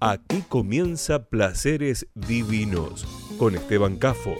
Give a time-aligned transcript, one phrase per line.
[0.00, 3.06] Aquí comienza Placeres Divinos
[3.38, 4.34] con Esteban Cafo.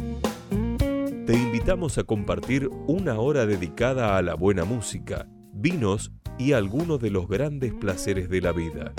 [0.78, 7.08] Te invitamos a compartir una hora dedicada a la buena música, vinos y algunos de
[7.08, 8.92] los grandes placeres de la vida.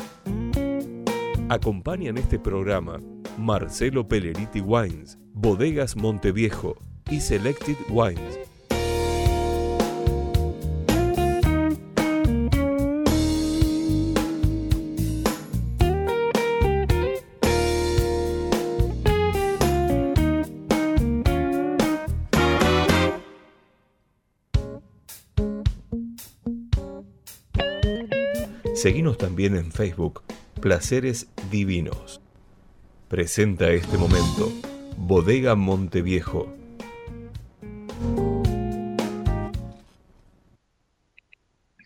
[1.48, 3.04] Acompañan este programa
[3.38, 6.76] Marcelo Pelleriti Wines, Bodegas Monteviejo
[7.12, 8.47] y Selected Wines.
[28.78, 30.22] Seguimos también en Facebook,
[30.62, 32.22] Placeres Divinos.
[33.08, 34.52] Presenta este momento,
[34.98, 36.54] Bodega Monteviejo.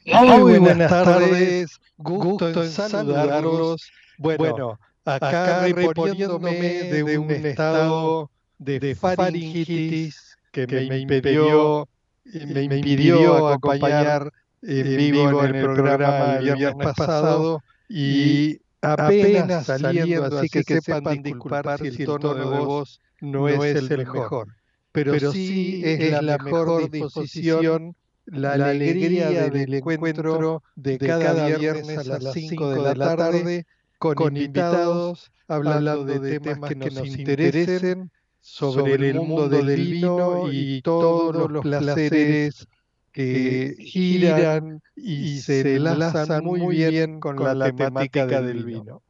[0.03, 3.89] Muy buenas tardes, gusto en saludarlos.
[4.17, 6.51] Bueno, acá reponiéndome
[6.91, 11.87] de un estado de faringitis que me impidió,
[12.25, 14.29] me impidió acompañar
[14.61, 21.79] en vivo en el programa el viernes pasado y apenas saliendo, así que sepan disculpar
[21.79, 24.47] si el tono de voz no es el mejor.
[24.91, 27.95] Pero sí es la mejor disposición,
[28.25, 33.65] la alegría del encuentro de cada viernes a las 5 de la tarde
[33.97, 41.51] con invitados hablando de temas que nos interesen sobre el mundo del vino y todos
[41.51, 42.67] los placeres
[43.11, 49.01] que giran y se enlazan muy bien con la temática del vino.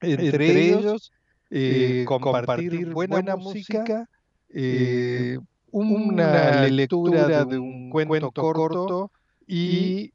[0.00, 1.12] Entre ellos,
[1.50, 4.08] eh, compartir buena música,
[4.50, 5.38] eh,
[5.70, 9.10] una lectura de un cuento corto
[9.46, 10.12] y,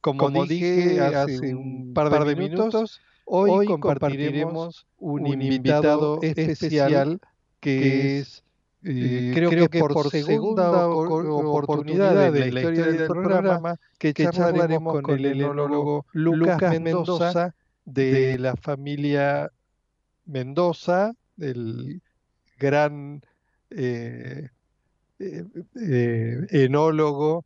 [0.00, 7.20] como dije hace un par de minutos, hoy compartiremos un invitado especial
[7.60, 8.42] que es
[8.82, 15.26] eh, creo, que, por, segunda oportunidad de la historia del programa que, charlaremos con el
[15.26, 17.54] enólogo Lucas Mendoza
[17.84, 19.50] de la familia
[20.24, 22.00] Mendoza, el
[22.58, 23.22] gran
[23.70, 24.48] eh,
[25.18, 27.44] eh, enólogo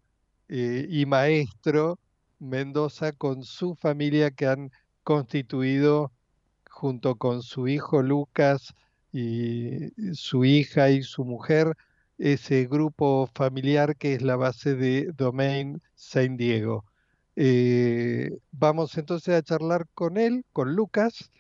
[0.49, 1.99] y maestro
[2.39, 4.71] Mendoza con su familia que han
[5.03, 6.12] constituido
[6.71, 8.75] junto con su hijo Lucas
[9.15, 11.77] y su hija y su mujer,
[12.19, 16.85] ese grupo familiar que es la base de Domain Saint Diego.
[17.37, 21.31] Eh, vamos entonces a charlar con él, con Lucas,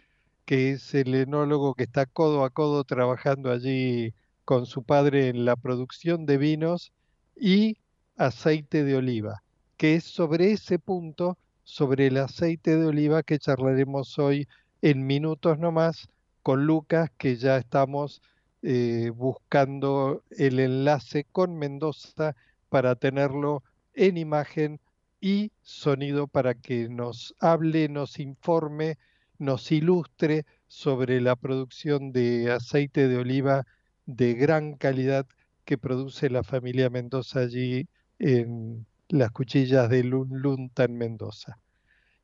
[0.44, 4.14] que es el enólogo que está codo a codo trabajando allí
[4.44, 6.92] con su padre en la producción de vinos
[7.36, 7.78] y
[8.16, 9.42] aceite de oliva,
[9.76, 14.46] que es sobre ese punto, sobre el aceite de oliva que charlaremos hoy
[14.80, 16.08] en minutos nomás
[16.44, 18.20] con Lucas, que ya estamos
[18.62, 22.36] eh, buscando el enlace con Mendoza
[22.68, 23.62] para tenerlo
[23.94, 24.78] en imagen
[25.22, 28.98] y sonido para que nos hable, nos informe,
[29.38, 33.66] nos ilustre sobre la producción de aceite de oliva
[34.04, 35.26] de gran calidad
[35.64, 37.88] que produce la familia Mendoza allí
[38.18, 41.58] en las cuchillas de Lunta en Mendoza.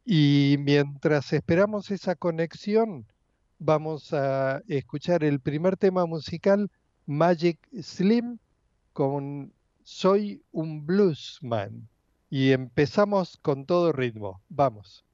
[0.04, 3.06] Y mientras esperamos esa conexión,
[3.60, 6.71] vamos a escuchar el primer tema musical,
[7.06, 8.38] Magic Slim,
[8.93, 9.53] con
[9.84, 11.88] Soy un Bluesman.
[12.31, 14.41] Y empezamos con todo ritmo.
[14.49, 15.04] Vamos.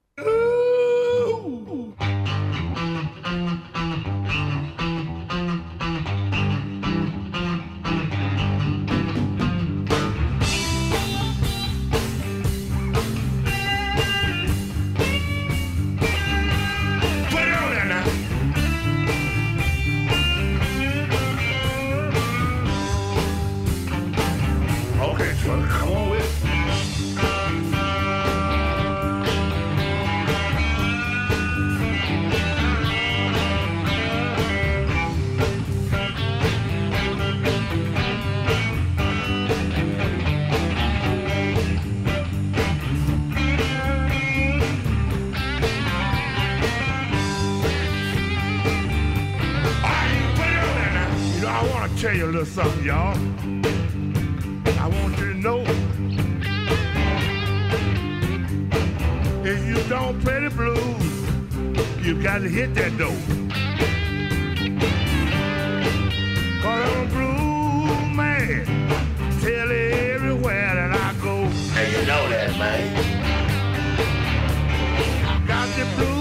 [51.96, 53.16] Tell you a little something, y'all.
[54.78, 55.62] I want you to know
[59.42, 63.16] if you don't play the blues, you got to hit that door.
[66.62, 68.66] Cause I'm a blues man,
[69.40, 71.34] tell everywhere that I go.
[71.78, 72.96] And you know that, man.
[75.24, 76.15] I got the blues,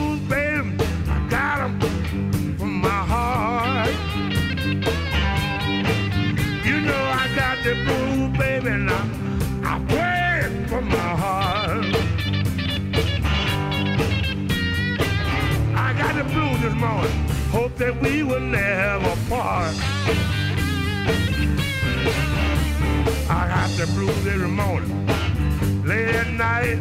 [19.29, 19.75] part.
[23.29, 25.07] I got the blues every morning,
[25.85, 26.79] late at night.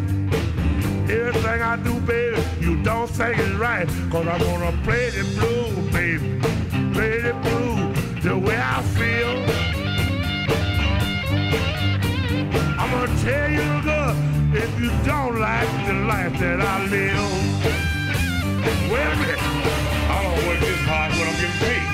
[1.11, 3.87] Everything I do, baby, you don't think it's right.
[4.11, 6.41] Cause I wanna play the blues, baby.
[6.93, 9.32] Play the blues the way I feel.
[12.79, 14.17] I'm gonna tell you, girl,
[14.55, 17.44] if you don't like the life that I live.
[18.91, 19.43] Wait a minute.
[20.11, 21.94] I don't work this hard when I'm getting paid.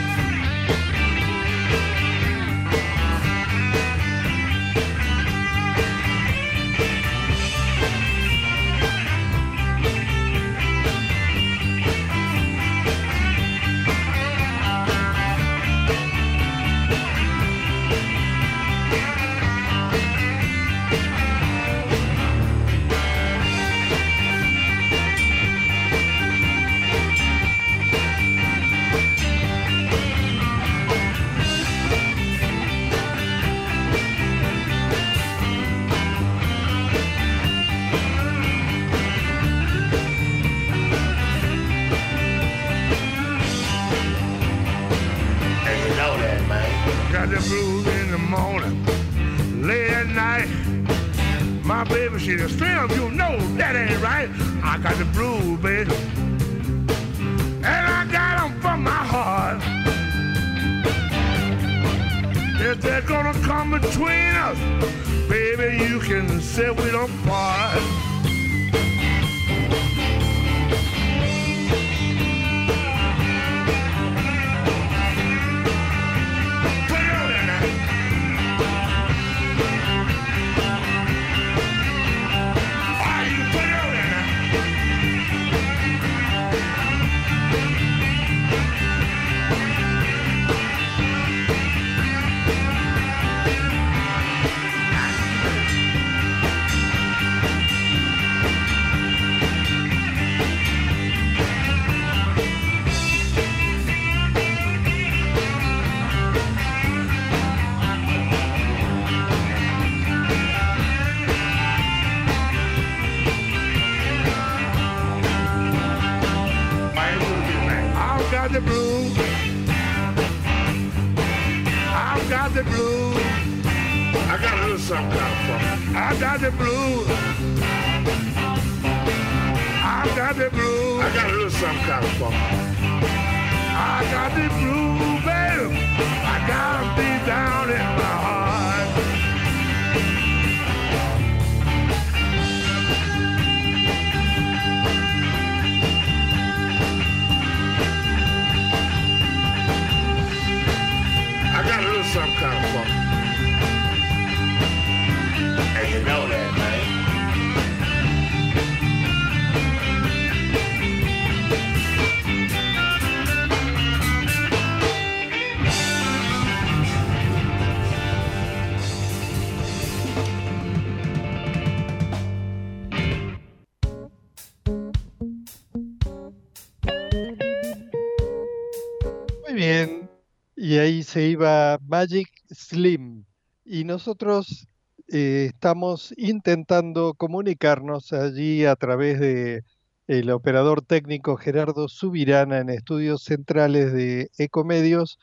[181.11, 183.25] Se iba Magic Slim.
[183.65, 184.69] Y nosotros
[185.09, 189.65] eh, estamos intentando comunicarnos allí a través de
[190.07, 195.19] el operador técnico Gerardo Subirana en estudios centrales de Ecomedios.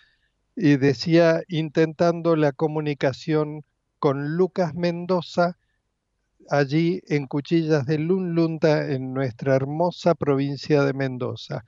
[0.57, 3.63] Y decía intentando la comunicación
[3.99, 5.57] con Lucas Mendoza
[6.49, 11.63] allí en Cuchillas de Lunlunta en nuestra hermosa provincia de Mendoza.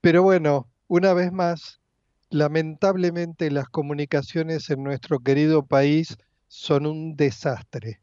[0.00, 1.80] Pero bueno, una vez más,
[2.30, 6.16] lamentablemente las comunicaciones en nuestro querido país
[6.48, 8.00] son un desastre.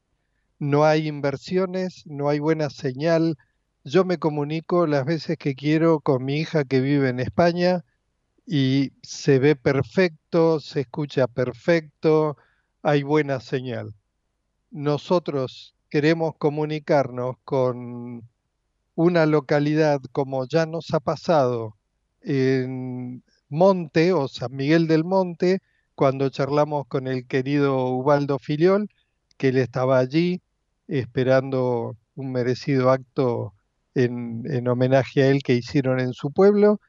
[0.59, 3.37] No hay inversiones, no hay buena señal.
[3.83, 7.83] Yo me comunico las veces que quiero con mi hija que vive en España
[8.45, 12.37] y se ve perfecto, se escucha perfecto,
[12.81, 13.93] hay buena señal.
[14.71, 18.27] Nosotros queremos comunicarnos con
[18.95, 21.77] una localidad como ya nos ha pasado
[22.21, 25.61] en Monte o San Miguel del Monte,
[25.95, 28.89] cuando charlamos con el querido Ubaldo Filiol,
[29.37, 30.41] que él estaba allí
[30.87, 33.53] esperando un merecido acto
[33.95, 36.79] en, en homenaje a él que hicieron en su pueblo.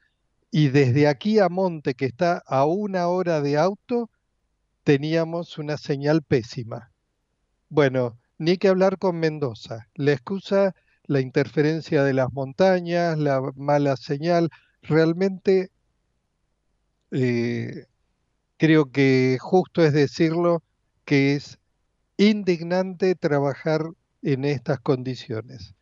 [0.51, 4.09] Y desde aquí a Monte, que está a una hora de auto,
[4.83, 6.91] teníamos una señal pésima.
[7.69, 9.87] Bueno, ni que hablar con Mendoza.
[9.95, 10.73] La excusa,
[11.05, 14.49] la interferencia de las montañas, la mala señal,
[14.81, 15.71] realmente
[17.17, 17.85] eh,
[18.57, 20.63] creo que justo es decirlo
[21.05, 21.59] que es
[22.17, 23.85] indignante trabajar
[24.21, 25.75] en estas condiciones,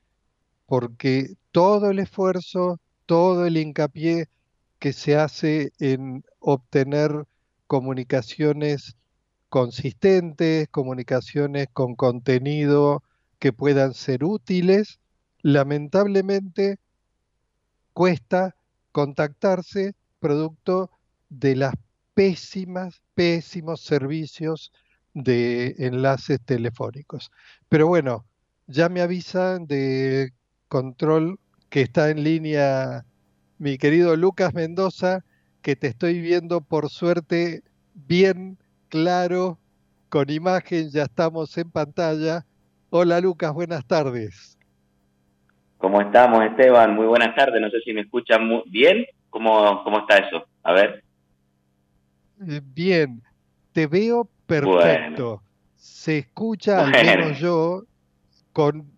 [0.67, 4.27] porque todo el esfuerzo, todo el hincapié
[4.77, 7.25] que se hace en obtener
[7.65, 8.95] comunicaciones
[9.49, 13.01] consistentes, comunicaciones con contenido
[13.39, 14.99] que puedan ser útiles,
[15.41, 16.77] lamentablemente
[17.93, 18.55] cuesta
[18.91, 20.91] contactarse producto
[21.39, 21.73] de las
[22.13, 24.71] pésimas, pésimos servicios
[25.13, 27.31] de enlaces telefónicos.
[27.69, 28.25] Pero bueno,
[28.67, 30.31] ya me avisan de
[30.67, 33.05] control que está en línea
[33.57, 35.23] mi querido Lucas Mendoza,
[35.61, 37.61] que te estoy viendo por suerte
[37.93, 38.57] bien
[38.89, 39.57] claro,
[40.09, 42.45] con imagen, ya estamos en pantalla.
[42.89, 44.57] Hola Lucas, buenas tardes.
[45.77, 46.95] ¿Cómo estamos Esteban?
[46.95, 50.45] Muy buenas tardes, no sé si me escuchan muy bien, ¿cómo, cómo está eso?
[50.63, 51.03] A ver.
[52.47, 53.21] Eh, bien,
[53.71, 55.41] te veo perfecto.
[55.75, 57.83] Se escucha, al menos yo,
[58.51, 58.91] con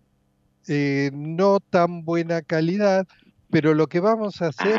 [0.68, 3.06] eh, no tan buena calidad,
[3.50, 4.78] pero lo que vamos a hacer,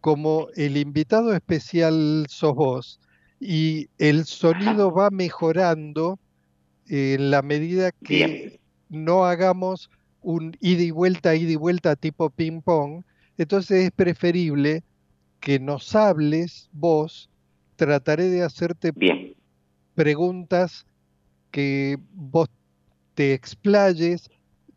[0.00, 3.00] como el invitado especial sos vos,
[3.38, 6.18] y el sonido va mejorando
[6.88, 9.90] en la medida que no hagamos
[10.22, 13.02] un ida y vuelta, ida y vuelta tipo ping pong,
[13.36, 14.82] entonces es preferible
[15.40, 17.28] que nos hables vos,
[17.76, 18.92] trataré de hacerte
[19.94, 20.86] preguntas
[21.50, 22.48] que vos
[23.14, 24.28] te explayes,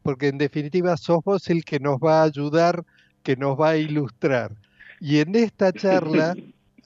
[0.01, 2.85] porque en definitiva sos vos el que nos va a ayudar,
[3.23, 4.55] que nos va a ilustrar.
[4.99, 6.35] Y en esta charla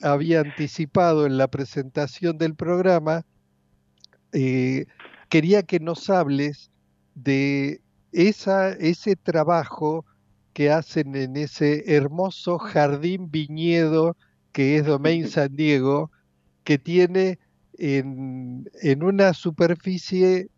[0.01, 3.23] había anticipado en la presentación del programa,
[4.31, 4.85] eh,
[5.29, 6.71] quería que nos hables
[7.15, 10.05] de esa, ese trabajo
[10.53, 14.15] que hacen en ese hermoso jardín viñedo
[14.53, 16.11] que es Domain San Diego,
[16.63, 17.39] que tiene
[17.77, 20.49] en, en una superficie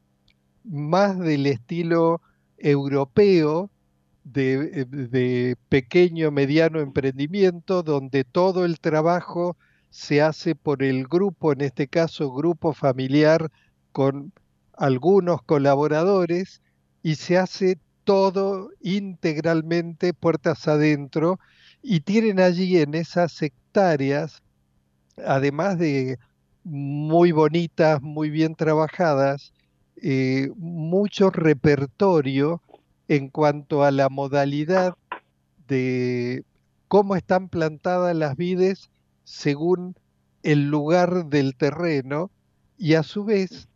[0.64, 2.22] más del estilo
[2.58, 3.72] europeo,
[4.24, 9.56] de, de, pequeño, mediano emprendimiento, donde todo el trabajo
[9.92, 13.52] se hace por el grupo, en este caso grupo familiar,
[13.92, 14.34] con
[14.74, 16.62] algunos colaboradores,
[17.02, 21.40] y se hace todo integralmente puertas adentro,
[21.82, 23.32] y tienen allí en esas
[23.76, 24.42] hectáreas,
[25.26, 26.18] además de
[26.64, 29.54] muy bonitas, muy bien trabajadas,
[30.02, 32.62] eh, mucho repertorio
[33.10, 34.96] en cuanto a la modalidad
[35.68, 36.46] de
[36.88, 38.90] cómo están plantadas las vides
[39.26, 39.96] según
[40.44, 42.32] el lugar del terreno
[42.78, 43.68] y a su vez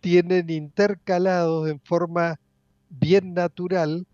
[0.00, 2.40] tienen intercalados en forma
[2.88, 4.06] bien natural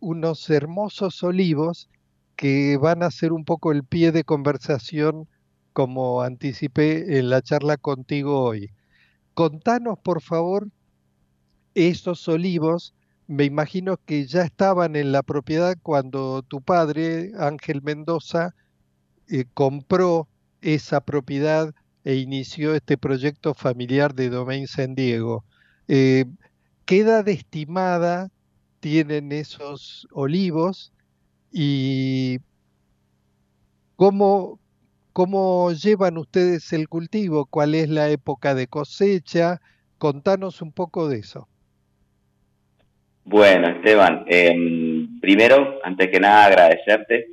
[0.00, 1.88] unos hermosos olivos
[2.42, 5.28] que van a ser un poco el pie de conversación
[5.72, 8.72] como anticipé en la charla contigo hoy.
[9.32, 10.66] Contanos, por favor,
[11.76, 12.94] esos olivos
[13.28, 18.56] me imagino que ya estaban en la propiedad cuando tu padre, Ángel Mendoza,
[19.28, 20.26] eh, compró
[20.62, 21.72] esa propiedad
[22.02, 25.44] e inició este proyecto familiar de Domain San Diego.
[25.86, 26.24] Eh,
[26.86, 28.30] ¿Qué edad estimada
[28.80, 30.92] tienen esos olivos
[31.52, 32.38] y
[33.96, 34.58] cómo,
[35.12, 37.46] cómo llevan ustedes el cultivo?
[37.46, 39.60] ¿Cuál es la época de cosecha?
[39.98, 41.48] Contanos un poco de eso.
[43.24, 47.28] Bueno, Esteban, em, primero, antes que nada, agradecerte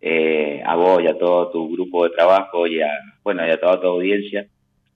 [0.00, 2.90] eh, a vos y a todo tu grupo de trabajo y a,
[3.22, 4.46] bueno, y a toda tu audiencia,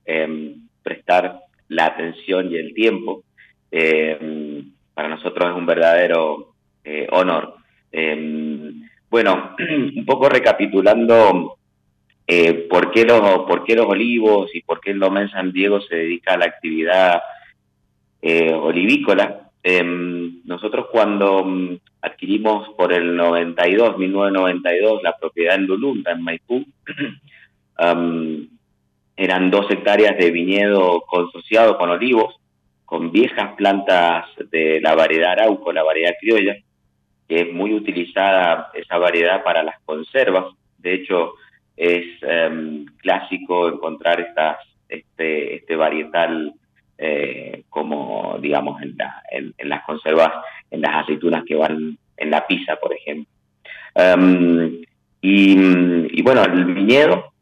[0.05, 1.39] em, prestar
[1.69, 3.23] la atención y el tiempo.
[3.71, 6.53] Em, para nosotros es un verdadero
[7.93, 8.73] eh, honor.
[9.09, 9.55] bueno,
[9.95, 11.57] un poco recapitulando
[12.27, 15.81] eh, por, qué los, por qué los olivos y por qué el Domen San Diego
[15.81, 17.21] se dedica a la actividad
[18.21, 19.49] olivícola.
[19.61, 26.65] Em, nosotros cuando mm, adquirimos por el 92, 1992, la propiedad en Lulunta, en Maipú,
[29.15, 32.35] eran dos hectáreas de viñedo consociado con olivos,
[32.85, 36.57] con viejas plantas de la variedad arauco, la variedad criolla,
[37.27, 40.45] es muy utilizada esa variedad para las conservas.
[40.77, 41.33] De hecho,
[41.75, 46.53] es em, clásico encontrar estas, este, este varietal
[46.97, 48.95] eh, como digamos en,
[49.57, 50.31] en, las conservas,
[50.69, 53.29] en las aceitunas que van en la pizza, por ejemplo.
[53.95, 54.81] Em,
[55.21, 57.33] y, bueno, el viñedo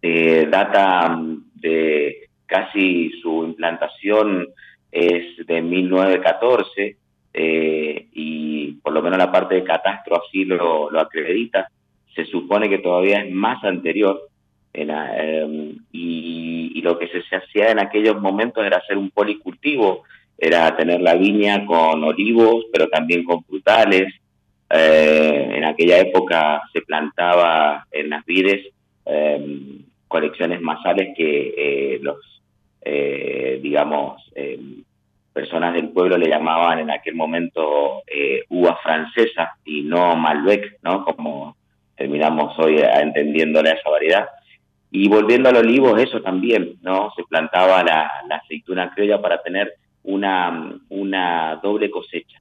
[0.00, 1.16] eh, data
[1.54, 4.48] de casi su implantación
[4.90, 6.96] es de 1914
[7.34, 11.68] eh, y por lo menos la parte de catastro así lo, lo acredita.
[12.14, 14.28] Se supone que todavía es más anterior
[14.74, 20.02] em, y, lo que se, hacía en aquellos momentos era hacer un policultivo,
[20.36, 24.12] era tener la viña con olivos, pero también con frutales.
[24.68, 28.66] Eh, en aquella época se plantaba en las vides
[29.06, 32.18] em, colecciones masales que eh, los,
[33.62, 34.82] digamos, em,
[35.32, 41.04] personas del pueblo le llamaban en aquel momento eh, uva francesa y no Malbec, ¿no?
[41.04, 41.56] Como
[41.96, 44.28] terminamos hoy entendiéndole a esa variedad.
[44.90, 47.10] Y volviendo al olivo, eso también, ¿no?
[47.16, 49.72] Se plantaba la, aceituna criolla para tener
[50.02, 52.38] una, una doble cosecha.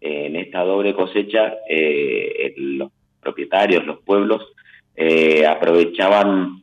[0.00, 2.90] en esta doble cosecha, eh, los
[3.20, 4.42] propietarios, los pueblos,
[4.94, 6.62] eh, aprovechaban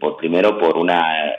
[0.00, 1.36] por primero por una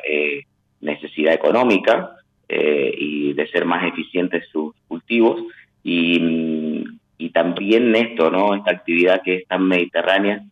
[0.80, 2.16] necesidad económica,
[2.48, 5.42] eh, y de ser más eficientes sus cultivos
[5.84, 6.84] y,
[7.18, 8.54] y, también esto, ¿no?
[8.54, 10.44] Esta actividad que es tan mediterránea,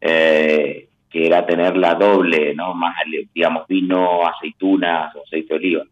[0.00, 2.74] eh, que era tener la doble, ¿no?
[2.74, 2.94] Más,
[3.34, 5.84] digamos, vino, aceitunas, aceite de oliva.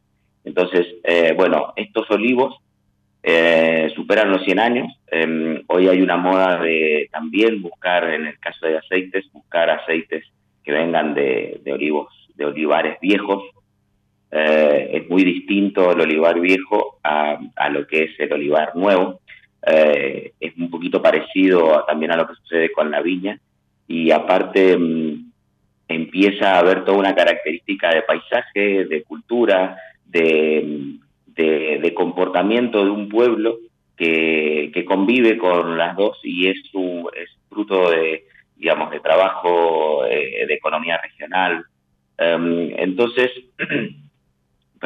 [0.44, 2.56] Entonces, eh, bueno, estos olivos
[3.94, 4.92] superan los 100 años.
[5.10, 10.24] Em, hoy hay una moda de también buscar, en el caso de aceites, buscar aceites
[10.62, 13.42] que vengan de olivos, de olivares viejos,
[14.38, 17.38] eh, es muy distinto el olivar viejo a,
[17.70, 19.20] lo que es el olivar nuevo.
[19.66, 23.40] Eh, es un poquito parecido también a lo que sucede con la viña
[23.88, 25.32] y aparte mm,
[25.88, 30.98] empieza a haber toda una característica de paisaje, de cultura, de,
[31.94, 33.56] comportamiento de un pueblo
[33.96, 40.44] que, convive con las dos y es, su, es fruto de, digamos, de trabajo eh,
[40.46, 41.64] de economía regional.
[42.18, 43.30] Em, entonces,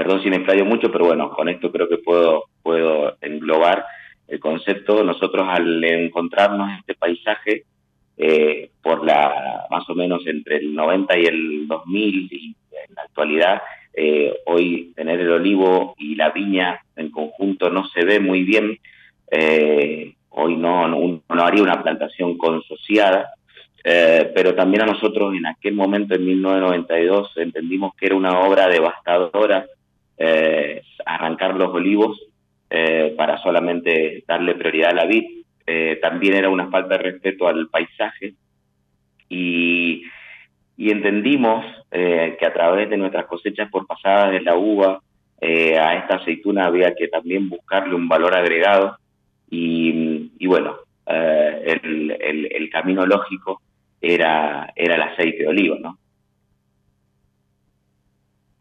[0.01, 3.85] perdón si me explayo mucho, pero bueno, con esto creo que puedo, puedo englobar
[4.29, 5.05] el concepto.
[5.05, 7.65] Nosotros al encontrarnos este paisaje,
[8.17, 12.57] eh, por la más o menos entre el 90 y el 2000 y
[12.89, 13.61] en la actualidad,
[13.93, 18.79] eh, hoy tener el olivo y la viña en conjunto no se ve muy bien.
[19.31, 23.35] Eh, hoy no, no, no, haría una plantación consociada,
[23.85, 29.67] pero también a nosotros en aquel momento, en 1992, entendimos que era una obra devastadora
[30.23, 32.21] eh, arrancar los olivos
[32.69, 35.25] eh, para solamente darle prioridad a la vid.
[35.67, 38.35] Eh, también era una falta de respeto al paisaje
[39.31, 40.03] y,
[40.77, 45.01] entendimos que a través de nuestras cosechas por pasadas de la uva
[45.43, 48.97] a esta aceituna había que también buscarle un valor agregado
[49.51, 53.61] y, bueno, el, el, camino lógico
[54.01, 56.00] era, era el aceite de oliva, ¿no?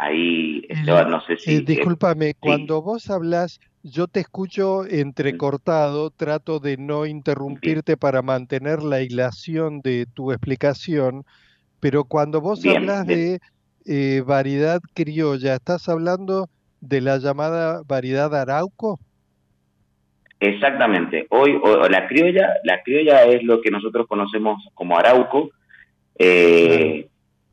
[0.01, 1.55] Ahí, no sé si...
[1.55, 8.81] Eh, discúlpame, cuando vos hablas, yo te escucho entrecortado, trato de no interrumpirte para mantener
[8.81, 11.25] la hilación de tu explicación,
[11.81, 13.39] pero cuando vos hablas de
[13.85, 16.47] eh, variedad criolla, ¿estás hablando
[16.79, 19.01] de la llamada variedad arauco?
[20.39, 21.27] Exactamente.
[21.29, 21.59] Hoy
[21.89, 25.49] la criolla, la criolla es lo que nosotros conocemos como arauco.
[26.17, 27.08] Eh,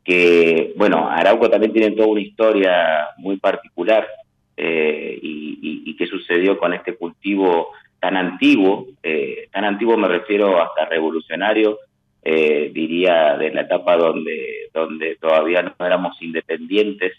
[0.07, 4.07] que, bueno, Arauco también tiene toda una historia muy particular
[4.55, 10.85] eh, y, qué sucedió con este cultivo tan antiguo, eh, tan antiguo me refiero hasta
[10.85, 11.79] revolucionario,
[12.23, 17.13] eh, diría de la etapa donde, donde todavía no éramos independientes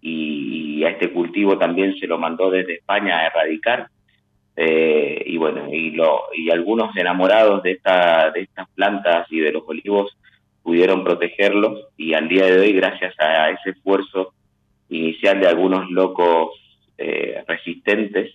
[0.00, 3.88] y, a este cultivo también se lo mandó desde España a erradicar.
[4.56, 9.62] y bueno, y, lo, y algunos enamorados de, esta, de estas plantas y de los
[9.66, 10.14] olivos
[10.64, 14.32] pudieron protegerlos y al día de hoy, gracias a ese esfuerzo
[14.88, 16.50] inicial de algunos locos
[16.96, 18.32] eh, resistentes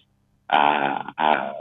[0.47, 1.55] a,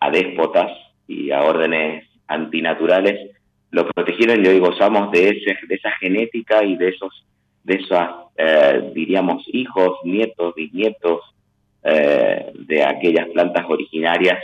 [0.00, 0.70] a, déspotas
[1.06, 3.32] y a órdenes antinaturales,
[3.70, 7.26] lo protegieron y hoy gozamos de, ese, de esa genética y de esos,
[7.64, 11.20] de esas, eh, diríamos, hijos, nietos, bisnietos
[11.82, 14.38] eh, de aquellas plantas originarias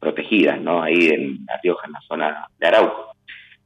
[0.00, 0.82] protegidas, ¿no?
[0.82, 3.11] Ahí en La Rioja, en la zona de Arauco.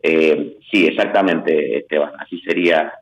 [0.08, 2.92] Eh, sí, exactamente, Esteban, así sería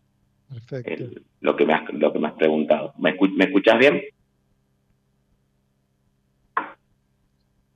[1.42, 2.94] lo, que me has, lo que me has preguntado.
[2.96, 4.02] ¿Me, escuchas bien?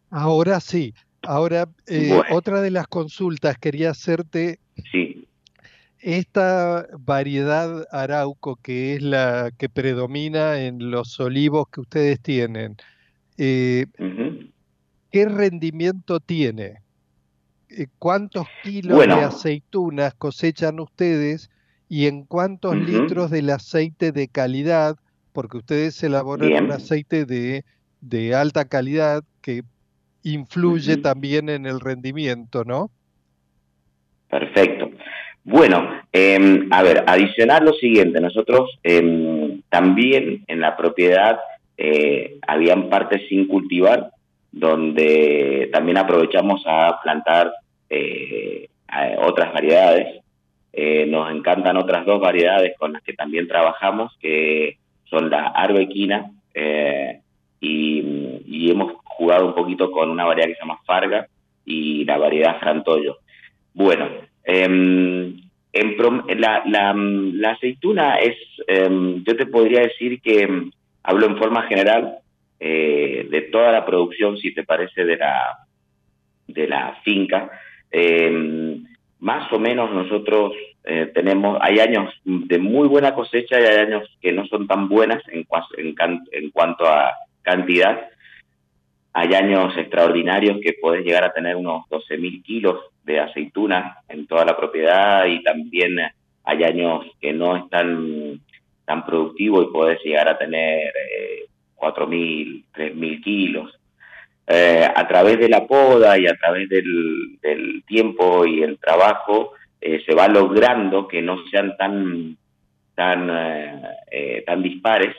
[0.09, 0.95] Ahora sí.
[1.21, 4.61] Ahora, eh, otra de las consultas quería hacerte.
[4.91, 5.29] Sí.
[6.01, 12.77] Esta variedad arauco, que es la que predomina en los olivos que ustedes tienen,
[13.37, 13.85] eh,
[15.11, 16.79] ¿qué rendimiento tiene?
[17.71, 21.51] Eh, cuántos kilos de aceitunas cosechan ustedes
[21.89, 24.97] y en cuántos litros del aceite de calidad,
[25.33, 27.65] porque ustedes elaboran un aceite de,
[28.01, 29.63] de, alta calidad que
[30.23, 32.91] influye también en el rendimiento, ¿no?
[34.29, 34.91] Perfecto.
[35.45, 41.39] Bueno, em, a ver, adicionar lo siguiente, nosotros em, también en la propiedad
[41.79, 44.11] eh, habían partes sin cultivar,
[44.51, 47.53] donde también aprovechamos a plantar
[47.91, 48.69] eh,
[49.19, 50.23] otras variedades.
[50.73, 56.31] Eh, nos encantan otras dos variedades con las que también trabajamos, que son la arbequina
[57.61, 61.27] y, hemos jugado un poquito con una variedad que se llama Farga
[61.65, 63.19] y la variedad Frantollo.
[63.73, 64.09] Bueno,
[64.45, 65.41] em,
[65.73, 68.37] la, la, aceituna es,
[68.69, 70.69] yo te podría decir que
[71.03, 72.19] hablo en forma general
[72.61, 75.59] eh, de toda la producción, si te parece, de la,
[76.47, 77.51] de la finca.
[77.91, 78.81] Eh,
[79.21, 80.53] más o menos nosotros
[80.85, 84.89] eh, tenemos, hay años de muy buena cosecha y hay años que no son tan
[84.89, 85.45] buenas en,
[86.53, 88.09] cuanto a cantidad.
[89.13, 94.45] Hay años extraordinarios que puedes llegar a tener unos 12.000 kilos de aceituna en toda
[94.45, 95.99] la propiedad y también
[96.45, 98.41] hay años que no están
[98.85, 101.48] tan productivo y podés llegar a tener eh,
[101.79, 103.79] 4.000, 3.000 kilos.
[104.51, 110.03] Eh, a través de la poda y a través del, tiempo y el trabajo eh,
[110.07, 112.37] se va logrando que no sean tan
[112.95, 113.31] tan
[114.11, 115.15] eh, tan dispares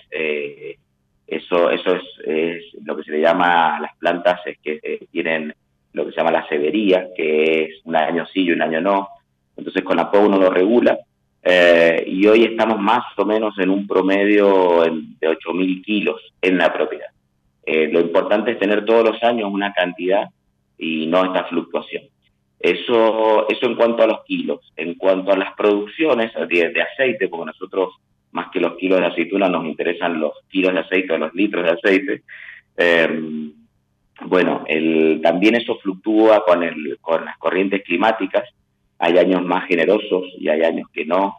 [1.28, 5.54] eso eso es, es, lo que se le llama las plantas es que tienen
[5.94, 9.10] lo que se llama la severía que es un año sí y un año no
[9.56, 10.98] entonces con la poda uno lo regula
[11.44, 16.72] eh, y hoy estamos más o menos en un promedio de 8.000 kilos en la
[16.74, 17.08] propiedad.
[17.66, 20.30] Eh, lo importante es tener todos los años una cantidad
[20.78, 22.04] y no esta fluctuación.
[22.60, 24.60] Eso, eso en cuanto a los kilos.
[24.76, 27.94] En cuanto a las producciones de, aceite, porque nosotros
[28.32, 31.64] más que los kilos de aceituna nos interesan los kilos de aceite o los litros
[31.64, 32.24] de aceite,
[32.76, 33.54] em,
[34.26, 34.66] bueno,
[35.24, 38.44] también eso fluctúa con, el, con las corrientes climáticas
[39.00, 41.38] hay años más generosos y hay años que no.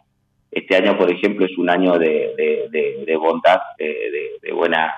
[0.51, 2.67] Este año, por ejemplo, es un año de,
[3.17, 4.93] bondad, de, buena,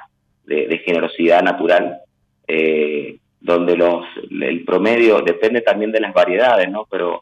[0.45, 1.99] de, generosidad natural,
[2.47, 6.88] eh, donde los, el promedio depende también de las variedades, ¿no?
[6.89, 7.21] Pero,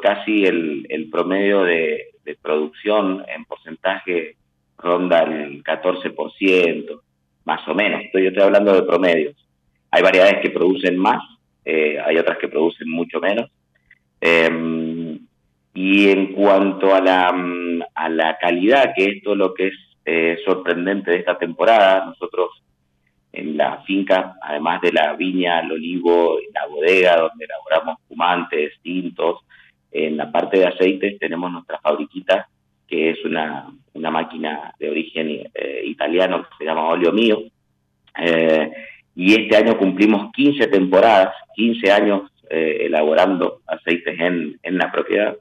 [0.00, 2.08] casi el, el promedio de,
[2.40, 4.36] producción en porcentaje
[4.78, 7.00] ronda el 14%,
[7.44, 8.02] más o menos.
[8.12, 9.36] Yo estoy hablando de promedios.
[9.90, 11.22] Hay variedades que producen más,
[11.64, 13.50] eh, hay otras que producen mucho menos
[14.24, 15.18] Em,
[15.74, 17.34] y en cuanto a la,
[17.92, 22.62] a la calidad, que esto es lo que es eh, sorprendente de esta temporada, nosotros
[23.32, 29.40] en la finca, además de la viña, el olivo, la bodega donde elaboramos fumantes, tintos,
[29.90, 32.48] en la parte de aceites tenemos nuestra fabriquita,
[32.86, 37.42] que es una, una máquina de origen eh, italiano que se llama Olio Mío.
[38.18, 38.70] Eh,
[39.16, 45.36] y este año cumplimos 15 temporadas, 15 años eh, elaborando aceites en, en la propiedad.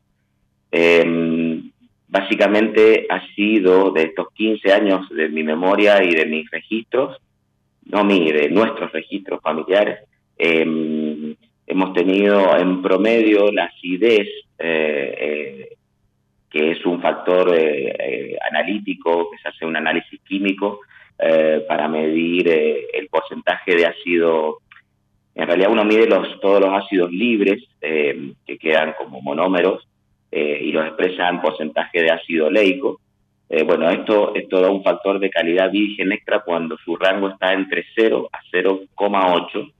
[0.71, 1.71] Em,
[2.07, 7.17] básicamente ha sido de estos 15 años de mi memoria y de mis registros,
[7.85, 9.99] no mi, de nuestros registros familiares,
[10.37, 11.35] em,
[11.67, 14.27] hemos tenido en promedio la acidez,
[14.59, 15.69] eh, eh,
[16.49, 17.55] que es un factor
[18.49, 20.81] analítico, que se hace un análisis químico
[21.67, 24.57] para medir el porcentaje de ácido
[25.35, 29.87] en realidad uno mide los, todos los ácidos libres eh, que quedan como monómeros
[30.31, 32.99] eh, y los expresa en porcentaje de ácido leico.
[33.49, 37.53] Eh, bueno, esto, esto da un factor de calidad virgen extra cuando su rango está
[37.53, 39.71] entre 0 a 0,8.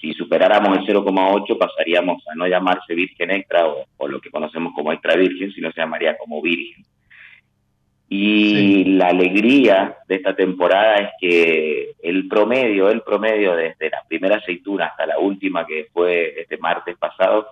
[0.00, 4.72] si superáramos el 0,8 pasaríamos a no llamarse virgen extra o, o, lo que conocemos
[4.74, 6.84] como extra virgen, sino se llamaría como virgen.
[8.10, 14.36] Y la alegría de esta temporada es que el promedio, el promedio desde la primera
[14.36, 17.48] aceituna hasta la última que fue este martes pasado,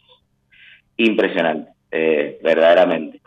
[0.97, 3.22] Impresionante, eh, verdaderamente.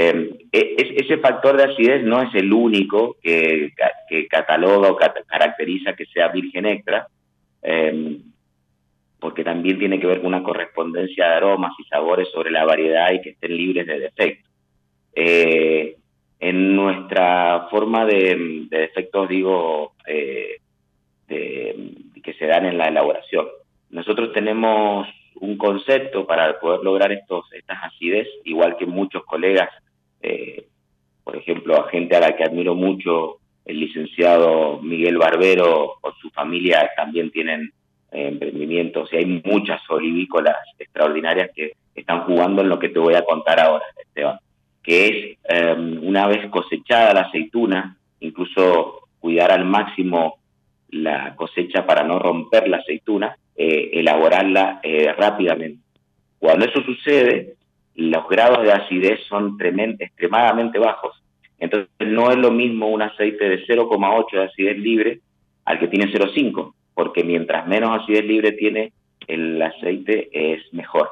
[0.00, 3.72] Em, e, ese factor de acidez no es el único que,
[4.30, 7.08] cataloga o caracteriza que sea virgen extra,
[7.62, 8.22] em,
[9.18, 13.10] porque también tiene que ver con una correspondencia de aromas y sabores sobre la variedad
[13.12, 14.48] y que estén libres de defectos.
[15.16, 15.96] Eh,
[16.38, 20.60] en nuestra forma de, defectos, digo, eh,
[21.26, 23.48] que se dan en la elaboración.
[23.90, 25.08] Nosotros tenemos
[25.40, 29.70] un concepto para poder lograr estos, estas acidez, igual que muchos colegas
[30.22, 30.66] eh,
[31.24, 36.30] por ejemplo, a gente a la que admiro mucho, el licenciado Miguel Barbero o su
[36.30, 37.70] familia también tienen
[38.10, 43.14] eh, emprendimientos y hay muchas olivícolas extraordinarias que están jugando en lo que te voy
[43.14, 44.38] a contar ahora, Esteban,
[44.82, 50.38] que es em, una vez cosechada la aceituna, incluso cuidar al máximo
[50.90, 55.82] la cosecha para no romper la aceituna, eh, elaborarla eh, rápidamente.
[56.38, 57.56] Cuando eso sucede,
[57.98, 59.58] los grados de acidez son
[59.98, 61.20] extremadamente bajos.
[61.58, 65.20] Entonces no es lo mismo un aceite de 0,8 de acidez libre
[65.64, 68.92] al que tiene 0,5, porque mientras menos acidez libre tiene
[69.26, 71.08] el aceite es mejor.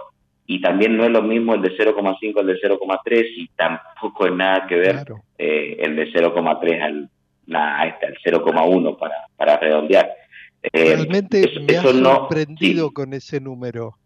[0.47, 4.33] Y también no es lo mismo el de 0,5 al de 0,3 y tampoco es
[4.33, 5.05] nada que ver
[5.39, 7.11] eh, el de 0,3 al,
[7.47, 10.09] nada, este, al 0,1 para, para redondear.
[10.63, 13.97] Eh, Realmente me ha sorprendido con ese número.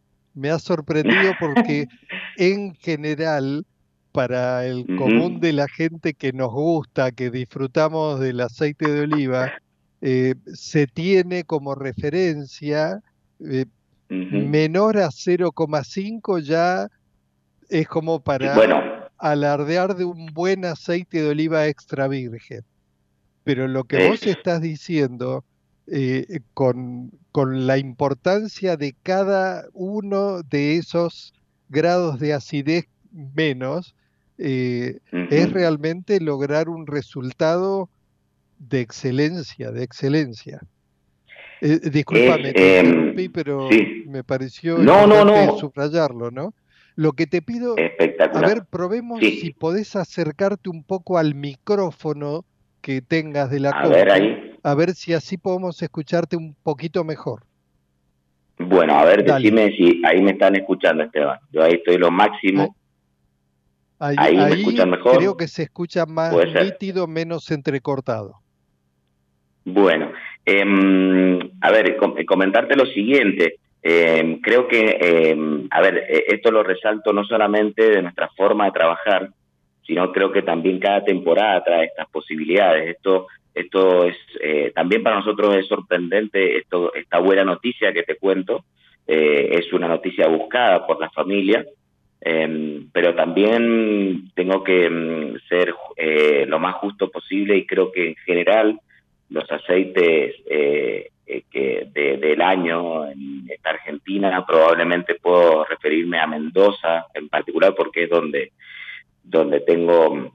[0.40, 1.86] Me ha sorprendido porque
[2.38, 3.66] en general
[4.10, 9.52] para el común de la gente que nos gusta, que disfrutamos del aceite de oliva,
[10.00, 13.02] eh, se tiene como referencia
[13.38, 13.66] eh,
[14.08, 16.88] menor a 0,5 ya
[17.68, 18.56] es como para
[19.18, 22.64] alardear de un buen aceite de oliva extra virgen.
[23.44, 25.44] Pero lo que vos estás diciendo
[25.90, 31.34] eh, con, con la importancia de cada uno de esos
[31.68, 33.94] grados de acidez menos,
[34.38, 37.88] eh, es realmente lograr un resultado
[38.58, 40.60] de excelencia, de excelencia.
[41.60, 43.68] Eh, disculpame, te em, interrumpí, pero
[44.06, 46.54] me pareció no, no, subrayarlo, ¿no?
[46.96, 52.44] Lo que te pido, a ver, probemos si podés acercarte un poco al micrófono
[52.80, 54.49] que tengas de la a ver, ahí.
[54.62, 57.42] A ver si así podemos escucharte un poquito mejor.
[58.58, 61.38] Bueno, a ver, decime si ahí me están escuchando, Esteban.
[61.50, 62.76] Yo ahí estoy lo máximo.
[63.98, 65.16] Ahí, me escuchan mejor.
[65.16, 68.36] Creo que se escucha más nítido, menos entrecortado.
[69.64, 70.12] Bueno,
[70.44, 71.96] em, a ver,
[72.26, 73.56] comentarte lo siguiente.
[73.82, 78.66] Em, creo que, em, a ver, e, esto lo resalto no solamente de nuestra forma
[78.66, 79.30] de trabajar,
[79.90, 82.96] sino creo que también cada temporada trae estas posibilidades.
[82.96, 88.16] Esto, esto es eh, también para nosotros es sorprendente esto, esta buena noticia que te
[88.16, 88.64] cuento.
[89.06, 91.66] Eh, es una noticia buscada por la familia
[92.22, 98.08] Em, pero también tengo que em, ser eh, lo más justo posible y creo que
[98.08, 98.78] en general
[99.30, 107.06] los aceites eh, eh, que del año en esta Argentina probablemente puedo referirme a Mendoza
[107.14, 108.52] en particular porque es donde
[109.22, 110.32] donde tengo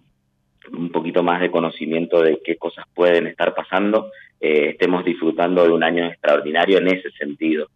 [0.71, 5.83] un poquito más de conocimiento de qué cosas pueden estar pasando estemos disfrutando de un
[5.83, 7.67] año extraordinario en ese sentido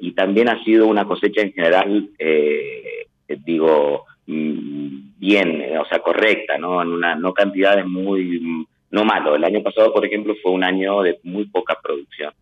[0.00, 5.86] y también ha sido una cosecha en general eh, eh, digo, mm, bien, eh, o
[5.86, 6.82] sea, correcta, ¿no?
[6.82, 9.34] En una, no cantidades muy, mm, no malo.
[9.34, 12.32] El año pasado, por ejemplo, fue un año de muy poca producción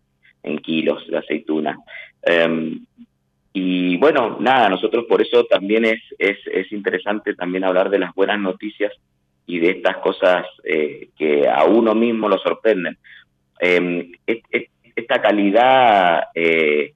[0.43, 1.77] en kilos de aceituna.
[3.53, 7.99] Em, y bueno, nada, nosotros por eso también es, es, es, interesante también hablar de
[7.99, 8.91] las buenas noticias
[9.45, 12.97] y de estas cosas eh, que a uno mismo lo sorprenden.
[13.59, 14.11] Em,
[14.95, 16.93] esta calidad eh,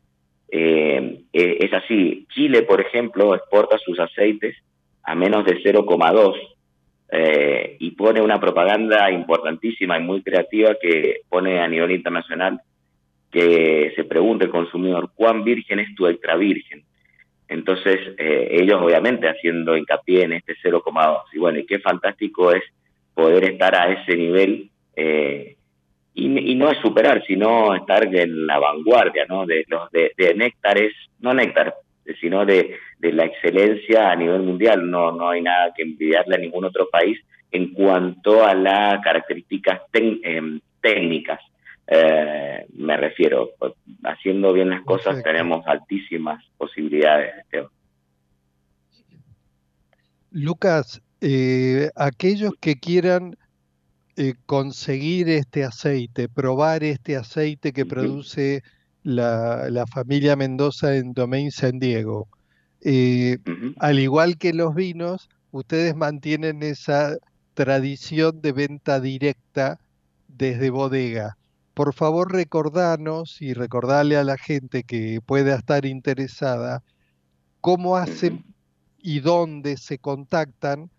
[0.49, 2.25] eh, eh, es así.
[2.33, 4.55] Chile, por ejemplo, exporta sus aceites
[5.03, 6.35] a menos de 0,2
[7.09, 12.61] eh, y pone una propaganda importantísima y muy creativa que pone a nivel internacional
[13.31, 16.83] que se pregunte el consumidor cuán virgen es tu extra virgen.
[17.47, 21.21] Entonces, ellos obviamente haciendo hincapié en este 0,2.
[21.33, 22.63] Y bueno, y qué fantástico es
[23.13, 25.55] poder estar a ese nivel eh,
[26.13, 29.45] y, no es superar, sino estar en la vanguardia, ¿no?
[29.45, 31.75] De los de, néctares, no néctar,
[32.19, 34.89] sino de, la excelencia a nivel mundial.
[34.89, 37.19] No, no hay nada que envidiarle a ningún otro país
[37.51, 41.39] en cuanto a las características em, técnicas.
[41.87, 43.73] Eh, me refiero, pues,
[44.03, 47.33] haciendo bien las cosas tenemos altísimas posibilidades.
[50.31, 53.37] Lucas, eh, aquellos que quieran
[54.17, 58.63] eh, conseguir este aceite, probar este aceite que produce
[59.03, 62.27] la, familia Mendoza en Domain San Diego.
[63.79, 67.17] Al igual que los vinos, ustedes mantienen esa
[67.53, 69.79] tradición de venta directa
[70.27, 71.37] desde bodega.
[71.77, 76.81] Por favor, recordanos y recordarle a la gente que pueda estar interesada
[77.61, 78.45] cómo hacen
[78.97, 80.89] y dónde se contactan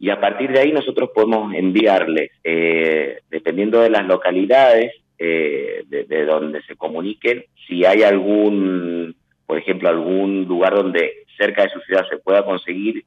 [0.00, 6.24] y a partir de ahí nosotros podemos enviarles, eh, dependiendo de las localidades eh, de,
[6.24, 9.14] donde se comuniquen, si hay algún,
[9.46, 13.04] por ejemplo, algún lugar donde cerca de su ciudad se pueda conseguir,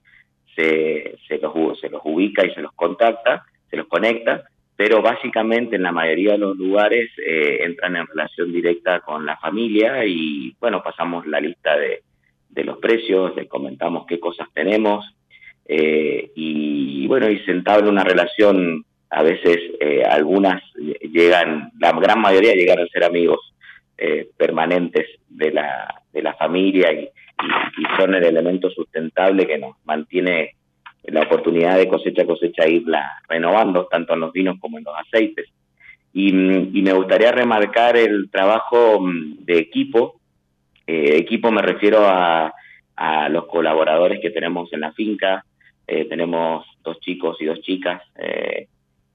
[0.56, 5.75] se, se, los, se los ubica y se los contacta, se los conecta pero básicamente
[5.75, 10.56] en la mayoría de los lugares eh, entran en relación directa con la familia y
[10.60, 12.01] bueno, pasamos la lista de,
[12.63, 15.06] los precios, les comentamos qué cosas tenemos
[15.65, 20.62] eh, y bueno, y sentado en una relación, a veces eh, algunas
[21.12, 23.39] llegan, la gran mayoría llegan a ser amigos
[24.38, 27.10] permanentes de la, de la familia y
[27.97, 30.56] son el elemento sustentable que nos mantiene
[31.04, 34.93] la oportunidad de cosecha a cosecha irla renovando, tanto en los vinos como en los
[34.97, 35.49] aceites.
[36.13, 40.19] Y, me gustaría remarcar el trabajo mm, de equipo.
[40.86, 42.54] Eh, equipo me refiero a,
[43.30, 45.43] los colaboradores que tenemos en la finca.
[45.87, 48.67] Eh, tenemos dos chicos y dos chicas eh,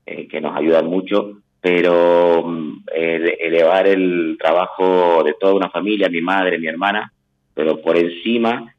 [0.04, 6.58] que nos ayudan mucho, pero mm, elevar el trabajo de toda una familia, mi madre,
[6.58, 7.12] mi hermana,
[7.54, 8.74] pero por encima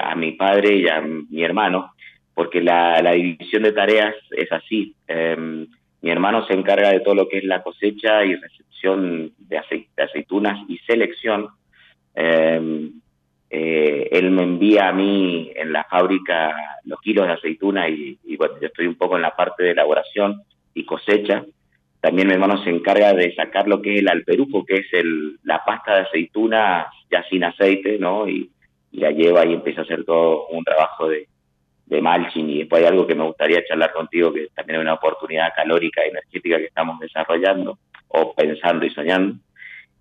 [0.00, 1.94] a mi padre y a mi hermano,
[2.34, 4.94] porque la, división de tareas es así.
[5.06, 5.66] Em,
[6.02, 9.58] mi hermano se encarga de todo lo que es la cosecha y recepción de,
[9.96, 11.48] aceitunas y selección.
[13.50, 16.54] Eh, él me envía a mí en la fábrica
[16.84, 20.42] los kilos de aceituna y, bueno, yo estoy un poco en la parte de elaboración
[20.74, 21.44] y cosecha.
[22.00, 25.38] También mi hermano se encarga de sacar lo que es el alperufo, que es el,
[25.44, 28.28] la pasta de aceituna ya sin aceite, ¿no?
[28.28, 28.50] Y,
[28.92, 31.28] y la lleva y empieza a hacer todo un trabajo de,
[31.86, 31.98] de
[32.34, 36.04] y después hay algo que me gustaría charlar contigo, que también es una oportunidad calórica
[36.04, 37.78] y energética que estamos desarrollando
[38.08, 39.36] o pensando y soñando.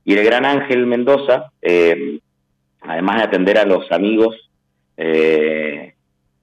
[0.06, 2.20] Y el gran Ángel Mendoza, eh,
[2.84, 4.50] además de atender a los amigos,
[4.98, 5.94] eh,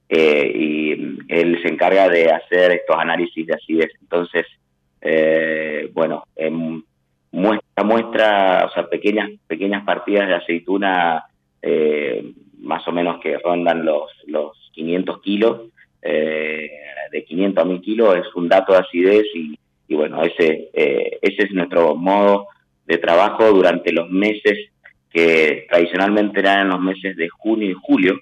[0.08, 0.92] eh, y
[1.28, 3.90] él se encarga de hacer estos análisis de acidez.
[4.00, 4.46] Entonces,
[5.92, 6.24] bueno,
[7.32, 11.24] muestra, muestra, o sea, pequeñas, pequeñas partidas de aceituna,
[12.58, 15.60] más o menos que rondan los, los 500 kilos,
[16.02, 16.70] eh,
[17.12, 19.58] de 500 a 1000 kilos es un dato de acidez y,
[19.94, 22.46] bueno, ese, eh, ese es nuestro modo
[22.86, 24.70] de trabajo durante los meses
[25.10, 28.18] que tradicionalmente eran los meses de junio y julio,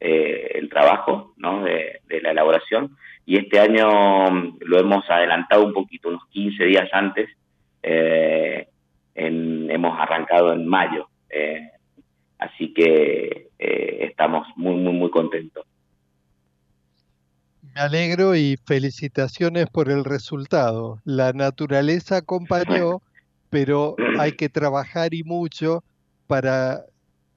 [0.00, 1.62] eh, el trabajo ¿no?
[1.64, 2.96] de, la elaboración.
[3.26, 7.28] Y este año mm, lo hemos adelantado un poquito, unos 15 días antes.
[9.14, 11.08] hemos arrancado en mayo.
[12.38, 15.64] así que estamos muy, muy, muy contentos.
[17.74, 21.00] Me alegro y felicitaciones por el resultado.
[21.04, 23.02] La naturaleza acompañó,
[23.50, 25.82] pero hay que trabajar y mucho
[26.26, 26.84] para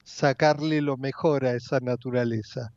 [0.04, 2.72] sacarle lo mejor a esa naturaleza.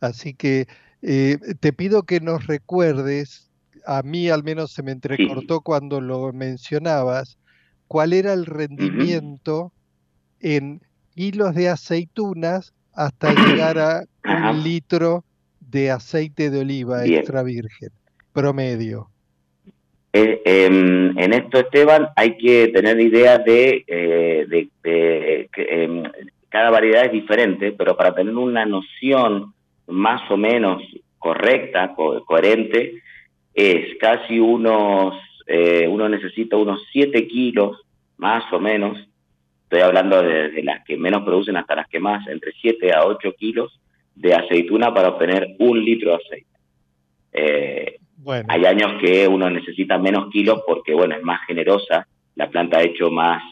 [0.00, 0.66] Así que
[1.02, 3.50] eh, te pido que nos recuerdes,
[3.86, 7.38] a mí al menos se me entrecortó cuando lo mencionabas,
[7.88, 9.72] cuál era el rendimiento
[10.40, 10.82] en
[11.14, 14.04] hilos de aceitunas hasta llegar a
[14.50, 15.24] un litro
[15.60, 17.90] de aceite de oliva extra virgen,
[18.32, 19.10] promedio?
[20.16, 26.04] Eh, em, en esto, Esteban, hay que tener idea de, eh, que em,
[26.48, 29.52] cada variedad es diferente, pero para tener una noción
[29.88, 30.84] más o menos
[31.18, 33.02] correcta, coherente,
[33.54, 35.16] es casi unos,
[35.48, 37.80] eh, uno necesita unos 7 kilos,
[38.16, 38.96] más o menos,
[39.64, 43.04] estoy hablando de, de, las que menos producen hasta las que más, entre 7 a
[43.04, 43.80] 8 kilos
[44.14, 46.54] de aceituna para obtener un litro de aceite.
[47.32, 47.96] Eh,
[48.48, 52.86] hay años que uno necesita menos kilos porque, bueno, es más generosa, la planta de
[52.86, 53.42] hecho más,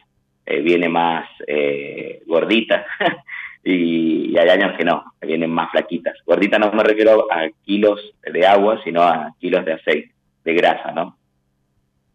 [0.47, 2.85] eh, viene más eh, gordita
[3.65, 6.15] y, hay años que no, vienen más flaquitas.
[6.27, 10.13] Gordita no me refiero a kilos de agua, sino a kilos de aceite,
[10.45, 11.17] de grasa, ¿no?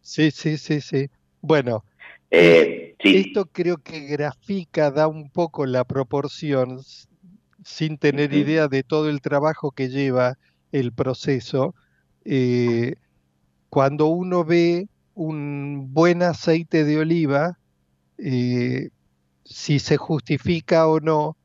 [0.01, 1.07] Sí, sí, sí, sí.
[1.41, 1.83] Bueno,
[2.29, 6.79] esto creo que grafica, da un poco la proporción
[7.63, 10.37] sin tener idea de todo el trabajo que lleva
[10.71, 11.75] el proceso,
[12.27, 12.95] eh,
[13.69, 17.57] cuando uno ve un buen aceite de oliva,
[18.17, 18.89] eh,
[19.43, 21.37] si se justifica o no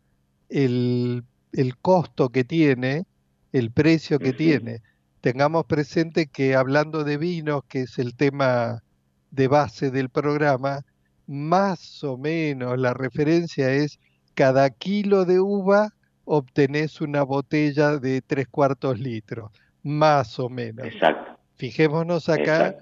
[0.49, 3.05] el el costo que tiene,
[3.53, 4.83] el precio que tiene.
[5.20, 8.83] Tengamos presente que hablando de vinos, que es el tema
[9.30, 10.85] de base del programa,
[11.26, 13.99] más o menos la referencia es
[14.35, 15.91] cada kilo de uva
[16.24, 19.51] obtenés una botella de tres cuartos litros,
[19.83, 20.87] más o menos.
[20.87, 21.39] Exacto.
[21.57, 22.76] Fijémonos acá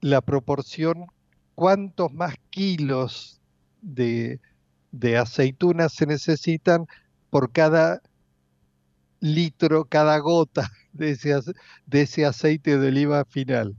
[0.00, 1.06] la proporción,
[1.54, 3.40] cuántos más kilos
[3.80, 4.40] de,
[4.92, 6.86] de aceitunas se necesitan
[7.30, 8.00] por cada
[9.20, 11.34] litro, cada gota de ese,
[11.86, 13.76] de ese aceite de oliva final.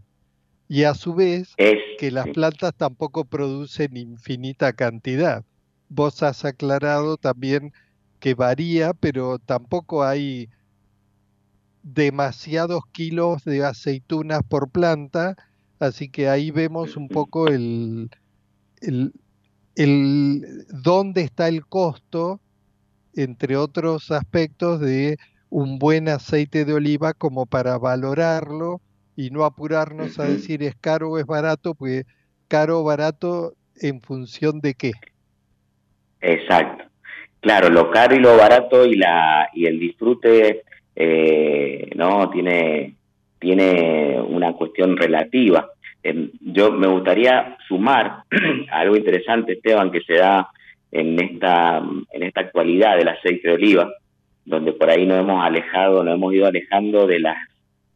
[0.67, 1.55] Y a su vez,
[1.97, 5.43] que las plantas tampoco producen infinita cantidad.
[5.89, 7.74] Vos has aclarado también
[8.20, 10.49] que varía, pero tampoco hay
[11.94, 15.36] demasiados kilos de aceitunas por planta,
[15.80, 18.10] así que ahí vemos un poco el,
[18.82, 19.14] el,
[19.76, 22.40] el dónde está el costo,
[23.16, 25.18] entre otros aspectos, de
[25.50, 28.82] un buen aceite de oliva como para valorarlo
[29.16, 32.04] y no apurarnos a decir es caro o es barato, porque
[32.48, 34.92] caro o barato en función de qué.
[36.22, 36.86] Exacto.
[37.42, 40.64] Claro, lo caro y lo barato y la y el disfrute
[40.96, 42.96] eh, no tiene
[43.40, 45.70] tiene una cuestión relativa.
[46.04, 48.24] Em, yo me gustaría sumar
[48.72, 50.50] algo interesante, Esteban, que se da
[50.92, 51.82] en esta
[52.12, 53.90] en esta actualidad del aceite de oliva,
[54.46, 57.38] donde por ahí nos hemos alejado, nos hemos ido alejando de las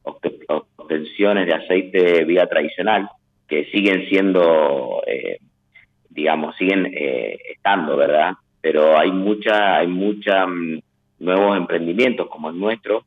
[0.03, 3.09] obtenciones de aceite vía tradicional,
[3.47, 5.39] que siguen siendo, eh,
[6.09, 8.33] digamos, siguen eh, estando, ¿verdad?
[8.63, 10.79] pero hay mucha, hay mucha mm,
[11.23, 13.05] nuevos emprendimientos como el nuestro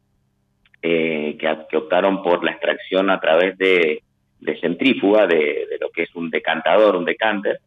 [0.83, 4.03] eh, que, optaron por la extracción a través de,
[4.61, 7.59] centrífuga de, lo que es un decantador, un decanter,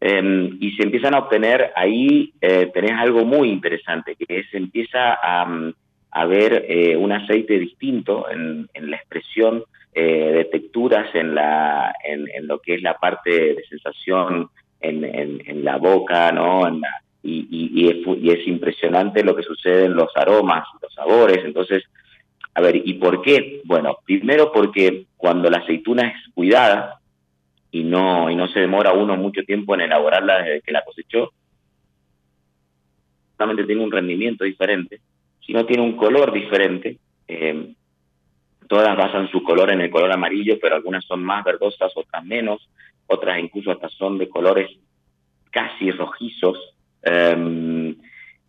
[0.00, 5.14] em, y se empiezan a obtener ahí, eh, tenés algo muy interesante, que es empieza
[5.22, 5.74] a, mm,
[6.10, 9.62] a ver eh, un aceite distinto en, la expresión
[9.94, 14.48] de texturas en, la, en, en, lo que es la parte de sensación
[14.80, 16.66] en, en, la boca, ¿no?
[16.66, 21.44] En la, y, es, impresionante lo que sucede en los aromas, los sabores.
[21.44, 21.84] Entonces,
[22.54, 23.60] a ver, ¿y por qué?
[23.64, 26.98] Bueno, primero porque cuando la aceituna es cuidada
[27.70, 31.32] y no, y no se demora uno mucho tiempo en elaborarla desde que la cosechó,
[33.36, 35.00] solamente tiene un rendimiento diferente,
[35.44, 36.98] sino tiene un color diferente.
[37.28, 37.72] Eh,
[38.68, 42.68] todas basan su color en el color amarillo, pero algunas son más verdosas, otras menos,
[43.06, 44.70] otras incluso hasta son de colores
[45.50, 46.71] casi rojizos,
[47.02, 47.96] Em,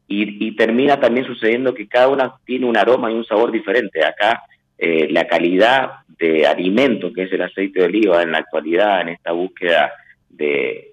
[0.07, 4.03] y, termina también sucediendo que cada una tiene un aroma y un sabor diferente.
[4.03, 4.43] Acá
[4.77, 9.09] eh, la calidad de alimento que es el aceite de oliva en la actualidad, en
[9.09, 9.91] esta búsqueda
[10.29, 10.89] de,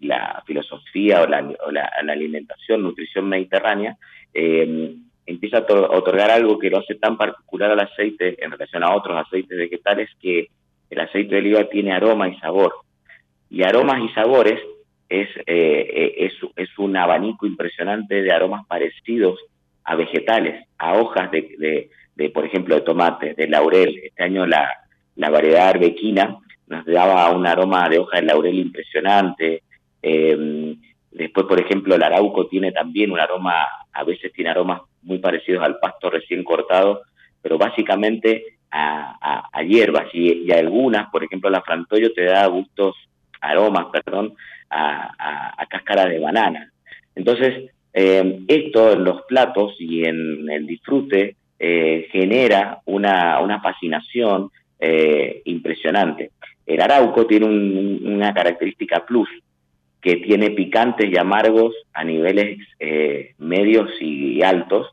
[0.00, 3.96] la filosofía o la, alimentación, nutrición mediterránea,
[4.32, 8.94] em, empieza a otorgar algo que lo hace tan particular al aceite en relación a
[8.94, 10.48] otros aceites vegetales que
[10.88, 12.72] el aceite de oliva tiene aroma y sabor.
[13.50, 14.60] Y aromas y sabores
[15.08, 19.38] es, eh, es, es, un abanico impresionante de aromas parecidos
[19.84, 24.00] a vegetales, a hojas de, de, por ejemplo, de tomate, de laurel.
[24.04, 24.70] Este año la,
[25.16, 26.36] la variedad arbequina
[26.66, 29.62] nos daba un aroma de hoja de laurel impresionante.
[30.02, 30.78] Em,
[31.10, 35.64] después, por ejemplo, el arauco tiene también un aroma, a veces tiene aromas muy parecidos
[35.64, 37.02] al pasto recién cortado,
[37.40, 42.94] pero básicamente a, a, hierbas y, y, algunas, por ejemplo, la frantoyo te da gustos,
[43.40, 44.34] aromas, perdón,
[44.70, 46.70] a, cáscara de banana.
[47.14, 54.50] Entonces, eh, esto en los platos y en el disfrute eh, genera una, una fascinación
[54.78, 56.30] eh, impresionante.
[56.66, 59.28] El arauco tiene una característica plus,
[60.00, 62.58] que tiene picantes y amargos a niveles
[63.38, 64.86] medios y altos,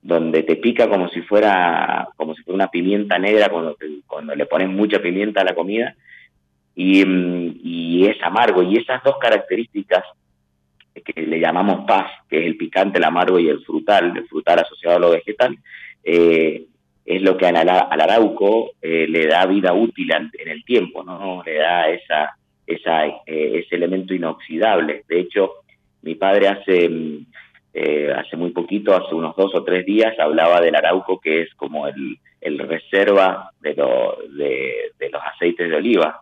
[0.00, 4.46] donde te pica como si fuera como si fuera una pimienta negra cuando, cuando le
[4.46, 5.94] pones mucha pimienta a la comida
[6.76, 8.62] Mm, y, es amargo.
[8.62, 10.04] Y esas dos características
[10.94, 14.60] que le llamamos paz, que es el picante, el amargo y el frutal, el frutal
[14.60, 15.56] asociado a lo vegetal,
[16.04, 16.64] eh,
[17.04, 21.42] es lo que al, arauco eh, le da vida útil en el tiempo, ¿no?
[21.44, 25.04] Le da esa, esa, eh, ese elemento inoxidable.
[25.08, 25.52] De hecho,
[26.02, 27.26] mi padre hace, mm,
[28.16, 31.86] hace muy poquito, hace unos dos o tres días, hablaba del arauco que es como
[31.86, 33.74] el, el reserva de,
[34.98, 36.20] de los aceites de oliva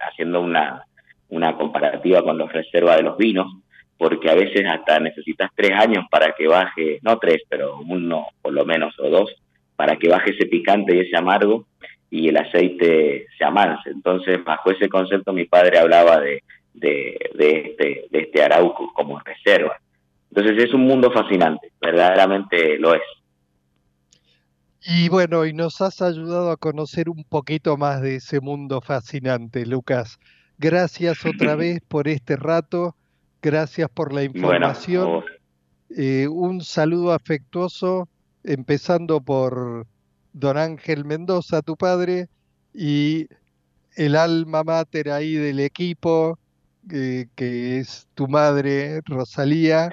[0.00, 0.82] haciendo una,
[1.28, 3.52] una comparativa con los reservas de los vinos,
[3.96, 8.52] porque a veces hasta necesitas tres años para que baje, no tres, pero uno por
[8.52, 9.34] lo menos o dos,
[9.76, 11.66] para que baje ese picante y ese amargo
[12.10, 13.90] y el aceite se amanse.
[13.90, 16.42] Entonces, bajo ese concepto, mi padre hablaba de,
[16.74, 19.76] de, este, de este arauco como reserva.
[20.30, 23.02] Entonces es un mundo fascinante, verdaderamente lo es.
[24.84, 29.66] Y bueno, y nos has ayudado a conocer un poquito más de ese mundo fascinante,
[29.66, 30.18] Lucas.
[30.58, 32.94] Gracias otra vez por este rato,
[33.42, 35.24] gracias por la información.
[35.96, 38.08] Eh, un saludo afectuoso,
[38.44, 39.86] empezando por
[40.32, 42.28] don Ángel Mendoza, tu padre,
[42.72, 43.26] y
[43.96, 46.38] el alma mater ahí del equipo,
[46.92, 49.90] eh, que es tu madre, Rosalía.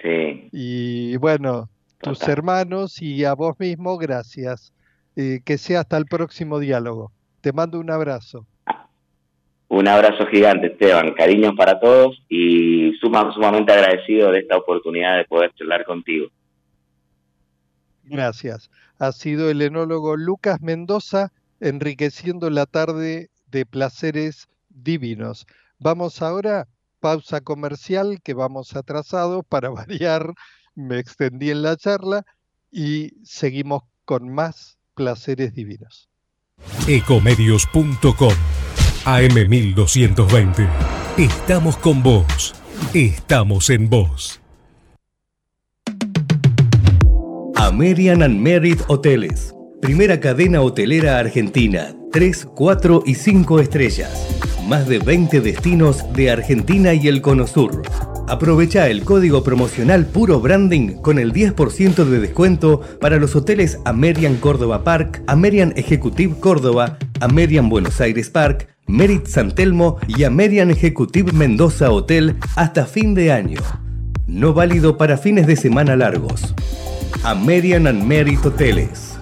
[0.51, 1.69] Y bueno,
[2.01, 4.73] tus hermanos y a vos mismo, gracias.
[5.15, 7.11] Eh, que sea hasta el próximo diálogo.
[7.41, 8.45] Te mando un abrazo.
[9.67, 11.13] Un abrazo gigante, Esteban.
[11.13, 16.27] Cariños para todos y sumamente agradecido de esta oportunidad de poder charlar contigo.
[18.03, 18.69] Gracias.
[18.99, 25.47] Ha sido el enólogo Lucas Mendoza enriqueciendo la tarde de placeres divinos.
[25.79, 26.67] Vamos ahora,
[26.99, 30.33] pausa comercial que vamos atrasado para variar.
[30.75, 32.25] Me extendí en la charla
[32.69, 36.09] y seguimos con más placeres divinos.
[36.87, 38.33] Ecomedios.com
[39.05, 40.67] AM1220.
[41.17, 42.53] Estamos con vos.
[42.93, 44.41] Estamos en vos.
[47.55, 49.53] American and Merit Hoteles.
[49.81, 51.95] Primera cadena hotelera argentina.
[52.11, 54.43] 3, 4 y 5 estrellas.
[54.67, 57.83] Más de 20 destinos de Argentina y el Cono Sur
[58.27, 64.37] Aprovecha el código promocional Puro Branding con el 10% de descuento para los hoteles Amerian
[64.37, 71.33] Córdoba Park, Amerian Executive Córdoba, Amerian Buenos Aires Park, Merit San Telmo y Amerian Executive
[71.33, 73.61] Mendoza Hotel hasta fin de año.
[74.25, 76.55] No válido para fines de semana largos.
[77.23, 79.14] Amerian and Merit Hoteles.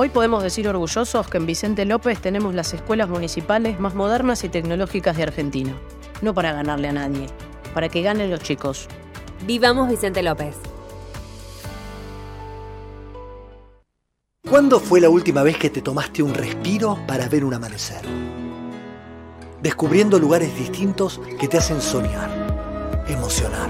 [0.00, 4.48] Hoy podemos decir orgullosos que en Vicente López tenemos las escuelas municipales más modernas y
[4.48, 5.76] tecnológicas de Argentina.
[6.22, 7.26] No para ganarle a nadie,
[7.74, 8.86] para que ganen los chicos.
[9.44, 10.54] Vivamos Vicente López.
[14.48, 18.02] ¿Cuándo fue la última vez que te tomaste un respiro para ver un amanecer?
[19.60, 23.68] Descubriendo lugares distintos que te hacen soñar, emocionar.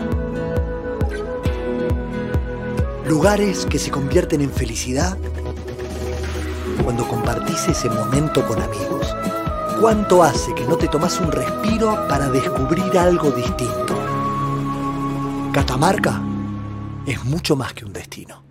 [3.07, 5.16] Lugares que se convierten en felicidad
[6.83, 9.14] cuando compartís ese momento con amigos?
[9.81, 13.97] ¿Cuánto hace que no te tomas un respiro para descubrir algo distinto?
[15.53, 16.20] Catamarca
[17.07, 18.43] es mucho más que un destino.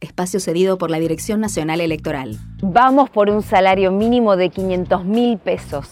[0.00, 2.38] Espacio cedido por la Dirección Nacional Electoral.
[2.60, 5.88] Vamos por un salario mínimo de 500 mil pesos.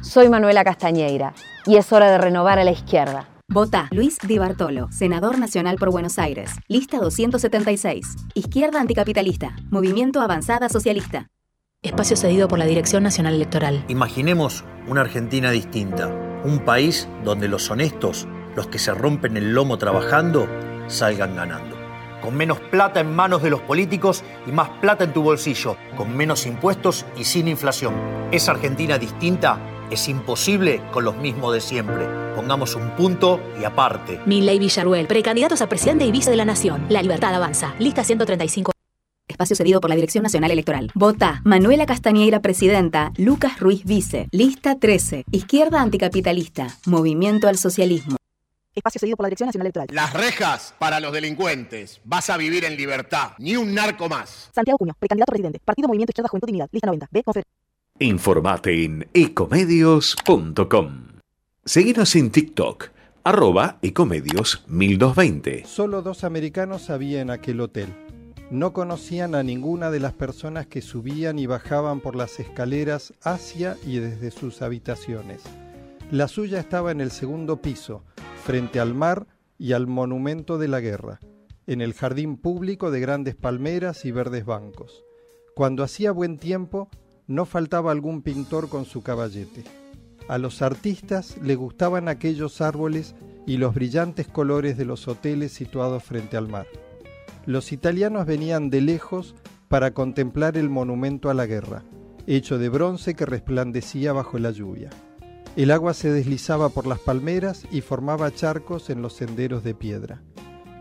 [0.00, 1.34] Soy Manuela Castañeira
[1.66, 3.28] y es hora de renovar a la izquierda.
[3.48, 6.50] Vota Luis Di Bartolo, senador nacional por Buenos Aires.
[6.66, 8.16] Lista 276.
[8.32, 9.54] Izquierda anticapitalista.
[9.70, 11.28] Movimiento Avanzada Socialista.
[11.82, 13.84] Espacio cedido por la Dirección Nacional Electoral.
[13.88, 16.08] Imaginemos una Argentina distinta.
[16.42, 18.26] Un país donde los honestos,
[18.56, 20.48] los que se rompen el lomo trabajando,
[20.86, 21.76] salgan ganando.
[22.22, 25.76] Con menos plata en manos de los políticos y más plata en tu bolsillo.
[25.98, 27.94] Con menos impuestos y sin inflación.
[28.32, 29.58] Esa Argentina distinta
[29.90, 32.06] es imposible con los mismos de siempre.
[32.34, 34.20] Pongamos un punto y aparte.
[34.26, 36.86] Milley Villaruel, precandidatos a presidente y vice de la Nación.
[36.88, 37.74] La libertad avanza.
[37.78, 38.72] Lista 135.
[39.26, 40.90] Espacio cedido por la Dirección Nacional Electoral.
[40.94, 43.12] Vota Manuela Castañeira, presidenta.
[43.16, 44.28] Lucas Ruiz, vice.
[44.32, 45.24] Lista 13.
[45.30, 46.68] Izquierda anticapitalista.
[46.86, 48.16] Movimiento al socialismo.
[48.74, 49.88] Espacio cedido por la Dirección Nacional Electoral.
[49.92, 52.00] Las rejas para los delincuentes.
[52.04, 53.32] Vas a vivir en libertad.
[53.38, 54.50] Ni un narco más.
[54.54, 55.60] Santiago Cuño, precandidato presidente.
[55.64, 56.68] Partido Movimiento Izquierda Juventud Dignidad.
[56.72, 57.08] Lista 90.
[57.10, 57.22] B.
[58.00, 60.90] Informate en ecomedios.com.
[61.64, 62.88] Seguinos en TikTok,
[63.22, 65.64] arroba ecomedios 1220.
[65.64, 67.94] Solo dos americanos había en aquel hotel.
[68.50, 73.76] No conocían a ninguna de las personas que subían y bajaban por las escaleras hacia
[73.86, 75.42] y desde sus habitaciones.
[76.10, 78.02] La suya estaba en el segundo piso,
[78.42, 81.20] frente al mar y al monumento de la guerra,
[81.68, 85.04] en el jardín público de grandes palmeras y verdes bancos.
[85.54, 86.90] Cuando hacía buen tiempo,
[87.26, 89.64] no faltaba algún pintor con su caballete.
[90.28, 93.14] A los artistas le gustaban aquellos árboles
[93.46, 96.66] y los brillantes colores de los hoteles situados frente al mar.
[97.46, 99.34] Los italianos venían de lejos
[99.68, 101.84] para contemplar el monumento a la guerra,
[102.26, 104.90] hecho de bronce que resplandecía bajo la lluvia.
[105.56, 110.22] El agua se deslizaba por las palmeras y formaba charcos en los senderos de piedra.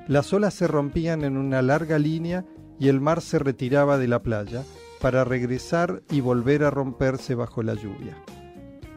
[0.07, 2.45] Las olas se rompían en una larga línea
[2.79, 4.63] y el mar se retiraba de la playa,
[5.03, 8.15] para regresar y volver a romperse bajo la lluvia.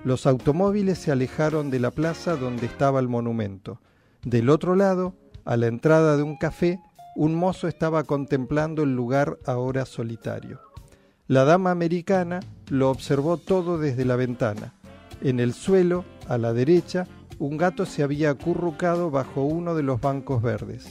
[0.05, 3.81] Los automóviles se alejaron de la plaza donde estaba el monumento.
[4.23, 6.79] Del otro lado, a la entrada de un café,
[7.17, 10.61] un mozo estaba contemplando el lugar ahora solitario.
[11.27, 12.39] La dama americana
[12.69, 14.75] lo observó todo desde la ventana.
[15.23, 17.09] En el suelo, a la derecha,
[17.41, 20.87] un gato se había acurrucado bajo uno de los bancos verdes.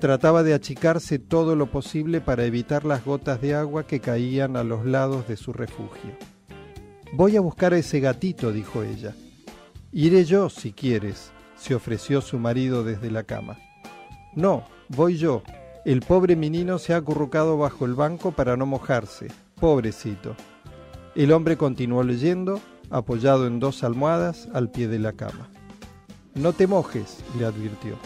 [0.00, 4.64] Trataba de achicarse todo lo posible para evitar las gotas de agua que caían a
[4.64, 6.16] los lados de su refugio.
[7.12, 9.14] Voy a buscar a ese gatito, dijo ella.
[9.92, 13.58] Iré yo, si quieres, se ofreció su marido desde la cama.
[14.34, 15.42] No, voy yo.
[15.84, 19.28] El pobre menino se ha acurrucado bajo el banco para no mojarse.
[19.60, 20.34] Pobrecito.
[21.14, 25.50] El hombre continuó leyendo, apoyado en dos almohadas al pie de la cama.
[26.34, 27.98] No te mojes, le advirtió.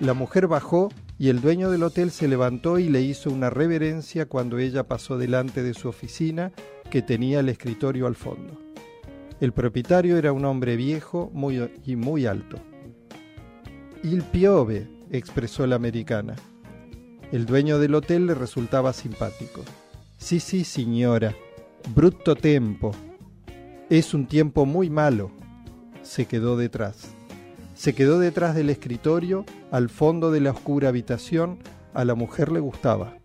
[0.00, 0.88] La mujer bajó
[1.18, 5.18] y el dueño del hotel se levantó y le hizo una reverencia cuando ella pasó
[5.18, 6.52] delante de su oficina
[6.90, 8.58] que tenía el escritorio al fondo.
[9.40, 12.56] El propietario era un hombre viejo muy, y muy alto.
[14.02, 16.34] Il piove, expresó la americana.
[17.30, 19.62] El dueño del hotel le resultaba simpático.
[20.16, 21.34] Sí, sí, señora.
[21.94, 22.92] Brutto tempo.
[23.90, 25.30] Es un tiempo muy malo.
[26.02, 27.14] Se quedó detrás.
[27.80, 31.60] Se quedó detrás del escritorio, al fondo de la oscura habitación.
[31.94, 33.16] A la mujer le gustaba.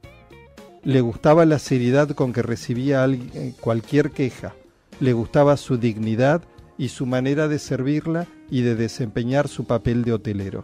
[0.81, 4.55] Le gustaba la seriedad con que recibía eh, cualquier queja.
[5.01, 6.41] Le gustaba su dignidad
[6.77, 10.63] y su manera de servirla y de desempeñar su papel de hotelero.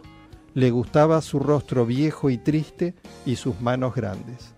[0.54, 2.94] Le gustaba su rostro viejo y triste
[3.26, 4.54] y sus manos grandes.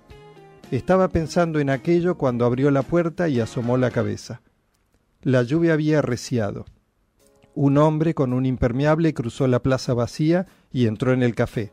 [0.70, 4.42] Estaba pensando en aquello cuando abrió la puerta y asomó la cabeza.
[5.22, 6.66] La lluvia había arreciado.
[7.54, 11.72] Un hombre con un impermeable cruzó la plaza vacía y entró en el café.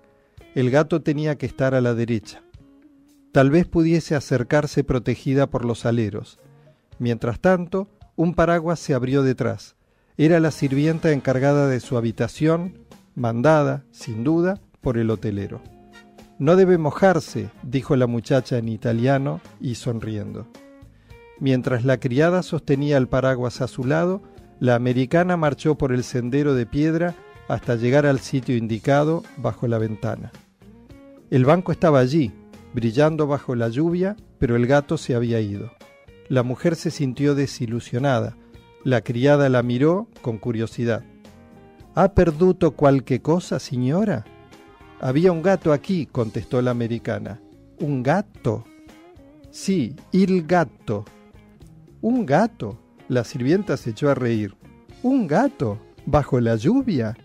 [0.54, 2.44] El gato tenía que estar a la derecha.
[3.32, 6.40] Tal vez pudiese acercarse protegida por los aleros.
[7.00, 9.76] Mientras tanto, un paraguas se abrió detrás.
[10.18, 15.62] Era la sirvienta encargada de su habitación, mandada, sin duda, por el hotelero.
[16.38, 20.48] No debe mojarse, dijo la muchacha en italiano y sonriendo.
[21.40, 24.22] Mientras la criada sostenía el paraguas a su lado,
[24.62, 27.16] la americana marchó por el sendero de piedra
[27.48, 30.32] hasta llegar al sitio indicado bajo la ventana.
[31.32, 32.32] El banco estaba allí,
[32.72, 35.72] brillando bajo la lluvia, pero el gato se había ido.
[36.30, 38.38] La mujer se sintió desilusionada.
[38.84, 41.04] La criada la miró con curiosidad.
[41.96, 44.26] ¿Ha perduto cualque cosa, señora?
[45.00, 47.42] Había un gato aquí, contestó la americana.
[47.80, 48.64] ¿Un gato?
[49.50, 51.04] Sí, il gato.
[52.00, 52.81] ¿Un gato?
[53.12, 54.56] La sirvienta se echó a reír.
[55.04, 55.78] ¿Un gato?
[56.06, 57.18] ¿Bajo la lluvia?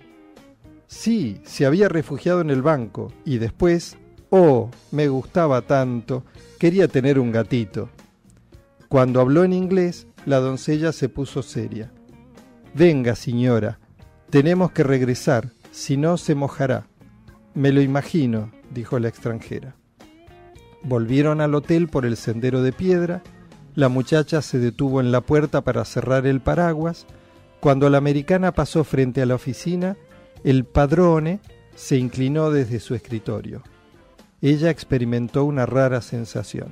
[0.88, 3.96] Sí, se había refugiado en el banco y después,
[4.30, 6.24] oh, me gustaba tanto,
[6.58, 7.88] quería tener un gatito.
[8.88, 11.92] Cuando habló en inglés, la doncella se puso seria.
[12.74, 13.78] Venga, señora,
[14.28, 16.88] tenemos que regresar, si no se mojará.
[17.54, 19.76] Me lo imagino, dijo la extranjera.
[20.82, 23.22] Volvieron al hotel por el sendero de piedra,
[23.76, 27.06] la muchacha se detuvo en la puerta para cerrar el paraguas.
[27.60, 29.96] Cuando la americana pasó frente a la oficina,
[30.42, 31.38] el padrone
[31.76, 33.62] se inclinó desde su escritorio.
[34.42, 36.68] Ella experimentó una rara sensación.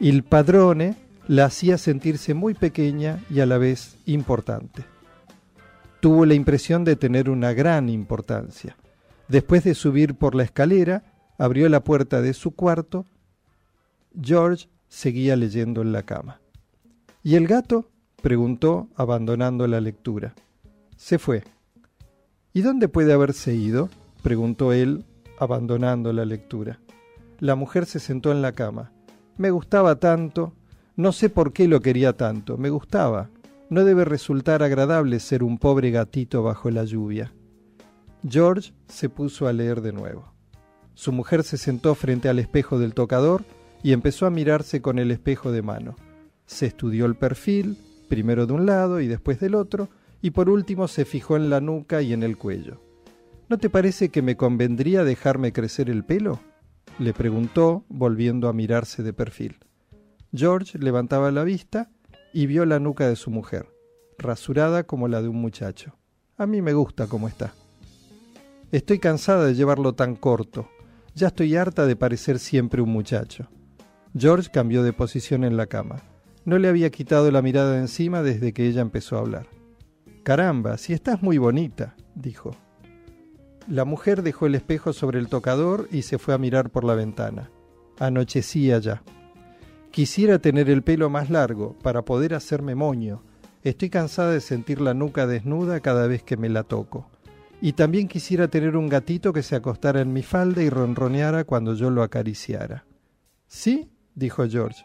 [0.00, 0.96] El padrone
[1.28, 4.94] la hacía sentirse muy pequeña y a la vez importante
[6.04, 8.76] tuvo la impresión de tener una gran importancia.
[9.28, 11.02] Después de subir por la escalera,
[11.38, 13.06] abrió la puerta de su cuarto.
[14.20, 16.40] George seguía leyendo en la cama.
[17.24, 17.90] ¿Y el gato?
[18.22, 20.34] preguntó, abandonando la lectura.
[20.96, 21.42] Se fue.
[22.52, 23.90] ¿Y dónde puede haberse ido?
[24.22, 25.04] preguntó él,
[25.38, 26.78] abandonando la lectura.
[27.40, 28.92] La mujer se sentó en la cama.
[29.36, 30.52] Me gustaba tanto,
[30.94, 33.30] no sé por qué lo quería tanto, me gustaba.
[33.70, 37.34] No debe resultar agradable ser un pobre gatito bajo la lluvia.
[38.26, 40.32] George se puso a leer de nuevo.
[40.94, 43.42] Su mujer se sentó frente al espejo del tocador
[43.84, 45.94] y empezó a mirarse con el espejo de mano.
[46.46, 47.76] Se estudió el perfil,
[48.08, 49.90] primero de un lado y después del otro,
[50.22, 52.80] y por último se fijó en la nuca y en el cuello.
[53.50, 56.40] ¿No te parece que me convendría dejarme crecer el pelo?
[56.98, 59.58] le preguntó, volviendo a mirarse de perfil.
[60.32, 61.90] George levantaba la vista
[62.32, 63.68] y vio la nuca de su mujer,
[64.16, 65.94] rasurada como la de un muchacho.
[66.38, 67.52] A mí me gusta como está.
[68.72, 70.70] Estoy cansada de llevarlo tan corto.
[71.14, 73.50] Ya estoy harta de parecer siempre un muchacho.
[74.16, 76.02] George cambió de posición en la cama.
[76.44, 79.48] No le había quitado la mirada de encima desde que ella empezó a hablar.
[80.22, 82.52] Caramba, si estás muy bonita, dijo.
[83.66, 86.94] La mujer dejó el espejo sobre el tocador y se fue a mirar por la
[86.94, 87.50] ventana.
[87.98, 89.02] Anochecía ya.
[89.90, 93.24] Quisiera tener el pelo más largo para poder hacerme moño.
[93.64, 97.10] Estoy cansada de sentir la nuca desnuda cada vez que me la toco.
[97.60, 101.74] Y también quisiera tener un gatito que se acostara en mi falda y ronroneara cuando
[101.74, 102.84] yo lo acariciara.
[103.46, 103.90] ¿Sí?
[104.14, 104.84] Dijo George.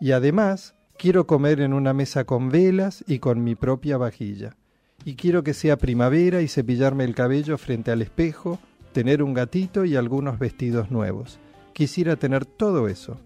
[0.00, 4.56] Y además quiero comer en una mesa con velas y con mi propia vajilla.
[5.04, 8.60] y quiero que sea primavera y cepillarme el cabello frente al espejo,
[8.92, 11.38] tener un gatito y algunos vestidos nuevos.
[11.72, 13.18] Quisiera tener todo eso.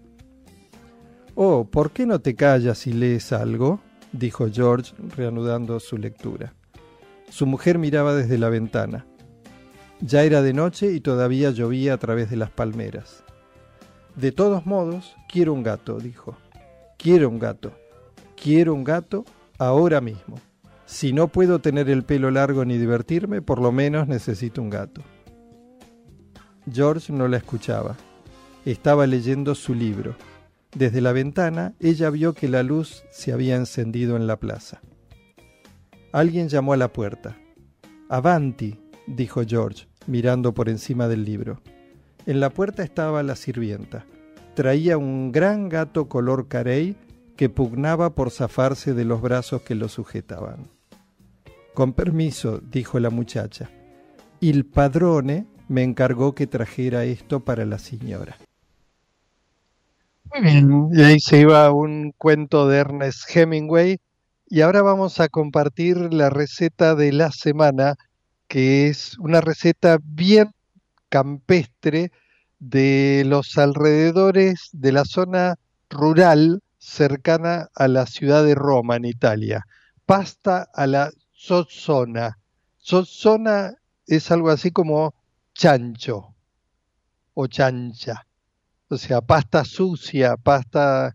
[1.35, 3.79] Oh, ¿por qué no te callas y lees algo?
[4.11, 6.53] dijo George, reanudando su lectura.
[7.29, 9.05] Su mujer miraba desde la ventana.
[9.99, 13.23] Ya era de noche y todavía llovía a través de las palmeras.
[14.17, 16.35] De todos modos, quiero un gato, dijo.
[16.97, 17.71] Quiero un gato.
[18.35, 19.25] Quiero un gato
[19.59, 20.39] ahora mismo.
[20.87, 25.03] Si no puedo tener el pelo largo ni divertirme, por lo menos necesito un gato.
[26.73, 27.95] George no la escuchaba.
[28.65, 30.15] Estaba leyendo su libro.
[30.73, 34.81] Desde la ventana, ella vio que la luz se había encendido en la plaza.
[36.11, 37.37] Alguien llamó a la puerta.
[38.09, 41.61] Avanti, dijo George, mirando por encima del libro.
[42.27, 44.05] En la puerta estaba la sirvienta.
[44.53, 46.97] Traía un gran gato color carey
[47.37, 50.67] que pugnaba por zafarse de los brazos que lo sujetaban.
[51.73, 53.69] Con permiso, dijo la muchacha.
[54.41, 58.35] Il padrone me encargó que trajera esto para la señora.
[60.33, 63.99] Muy bien, y ahí se iba un cuento de Ernest Hemingway.
[64.49, 67.95] Y ahora vamos a compartir la receta de la semana,
[68.49, 70.51] que es una receta bien
[71.09, 72.11] campestre
[72.59, 75.55] de los alrededores de la zona
[75.89, 79.65] rural cercana a la ciudad de Roma, en Italia.
[80.05, 82.39] Pasta a la zozzona.
[82.79, 83.73] Zozzona
[84.05, 85.13] es algo así como
[85.53, 86.33] chancho
[87.33, 88.25] o chancha.
[88.89, 91.13] O sea, pasta sucia, pasta,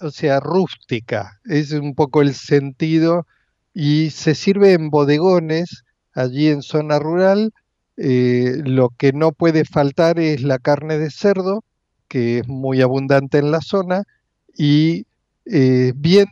[0.00, 1.38] o sea, rústica.
[1.44, 3.26] Es un poco el sentido.
[3.74, 5.84] Y se sirve en bodegones,
[6.14, 7.52] allí en zona rural,
[8.00, 11.64] eh, lo que no puede faltar es la carne de cerdo,
[12.06, 14.04] que es muy abundante en la zona,
[14.56, 15.06] y
[15.46, 16.26] eh, bien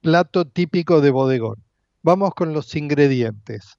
[0.00, 1.62] plato típico de bodegón.
[2.02, 3.76] Vamos con los ingredientes.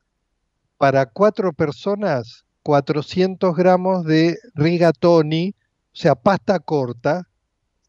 [0.78, 5.56] Para cuatro personas, 400 gramos de rigatoni,
[5.94, 7.24] o sea, pasta corta,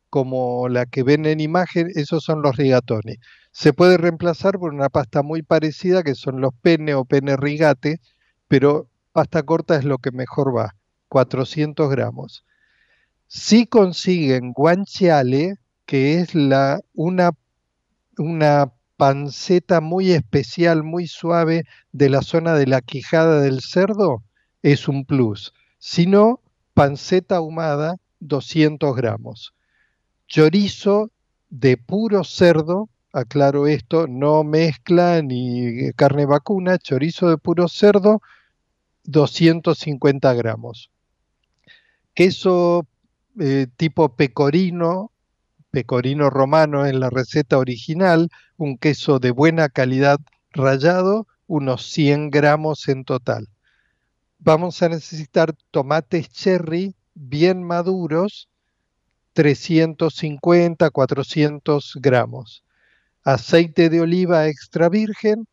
[0.09, 3.17] como la que ven en imagen, esos son los rigatoni.
[3.53, 8.01] Se puede reemplazar por una pasta muy parecida, que son los pene o pene rigate,
[8.51, 10.75] pero pasta corta es lo que mejor va,
[11.09, 12.45] 400 gramos.
[13.29, 15.55] Si consiguen guanciale,
[15.87, 17.31] que es una,
[18.19, 24.25] una panceta muy especial, muy suave de la zona de la quijada del cerdo,
[24.63, 25.55] es un plus.
[25.79, 26.41] Si no,
[26.75, 29.55] panceta ahumada, 200 gramos.
[30.27, 31.13] Chorizo
[31.51, 38.21] de puro cerdo, aclaro esto, no mezcla ni carne vacuna, chorizo de puro cerdo,
[39.05, 40.91] 250 gramos.
[42.15, 42.87] Queso
[43.39, 45.13] eh, tipo pecorino,
[45.71, 50.19] pecorino romano en la receta original, un queso de buena calidad
[50.53, 53.49] rallado, unos 100 gramos en total.
[54.39, 58.49] Vamos a necesitar tomates cherry bien maduros,
[59.35, 62.65] 350, 400 gramos.
[63.23, 65.47] Aceite de oliva extra virgen,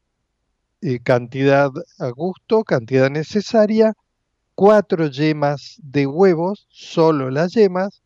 [0.81, 3.93] eh, cantidad a gusto, cantidad necesaria,
[4.55, 8.01] cuatro yemas de huevos, solo las yemas,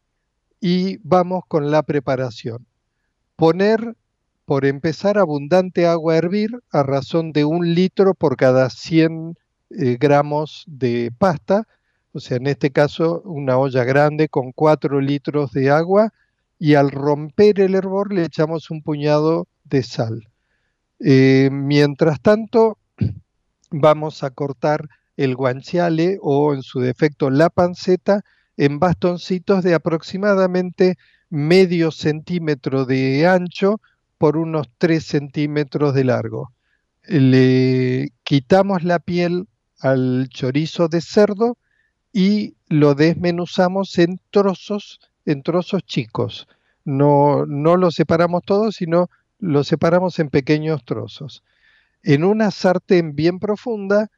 [0.60, 2.66] y vamos con la preparación.
[3.36, 3.96] Poner,
[4.46, 9.36] por empezar, abundante agua a hervir a razón de un litro por cada 100
[9.72, 11.68] eh, gramos de pasta,
[12.14, 16.14] o sea, en este caso una olla grande con 4 litros de agua
[16.60, 20.31] y al romper el hervor le echamos un puñado de sal.
[21.04, 22.78] Eh, mientras tanto,
[23.72, 24.88] vamos a cortar
[25.18, 28.24] el guanciale o en su defecto la panceta
[28.58, 30.98] en bastoncitos de aproximadamente
[31.30, 33.82] medio centímetro de ancho
[34.18, 36.52] por unos 3 centímetros de largo.
[37.04, 39.48] Le quitamos la piel
[39.80, 41.58] al chorizo de cerdo
[42.14, 46.48] y lo desmenuzamos en trozos, en trozos chicos.
[46.84, 49.10] No, no lo separamos todo, sino
[49.42, 51.44] lo separamos en pequeños trozos.
[52.04, 54.10] En una sartén bien profunda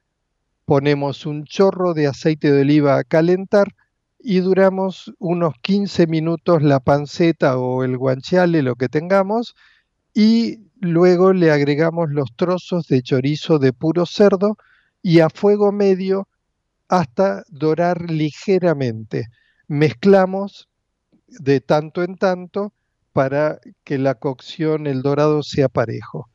[0.66, 3.74] ponemos un chorro de aceite de oliva a calentar
[4.20, 9.56] y duramos unos 15 minutos la panceta o el guanciale, lo que tengamos,
[10.14, 14.58] y luego le agregamos los trozos de chorizo de puro cerdo
[15.02, 16.28] y a fuego medio
[16.88, 19.28] hasta dorar ligeramente.
[19.68, 20.70] Mezclamos
[21.28, 22.74] de tanto en tanto
[23.14, 26.30] para que la cocción, el dorado sea parejo.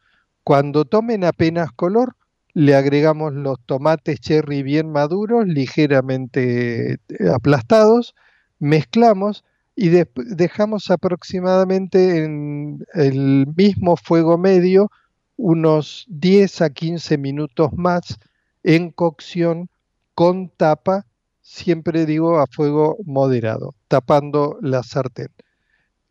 [0.45, 2.17] Cuando tomen apenas color,
[2.55, 6.99] le agregamos los tomates cherry bien maduros, ligeramente eh,
[7.35, 8.15] aplastados,
[8.59, 9.45] mezclamos
[9.77, 14.91] y dejamos aproximadamente en el mismo fuego medio
[15.37, 18.19] unos 10 a 15 minutos más
[18.65, 19.71] en cocción
[20.17, 21.07] con tapa,
[21.43, 25.29] siempre digo a fuego moderado, tapando la sartén.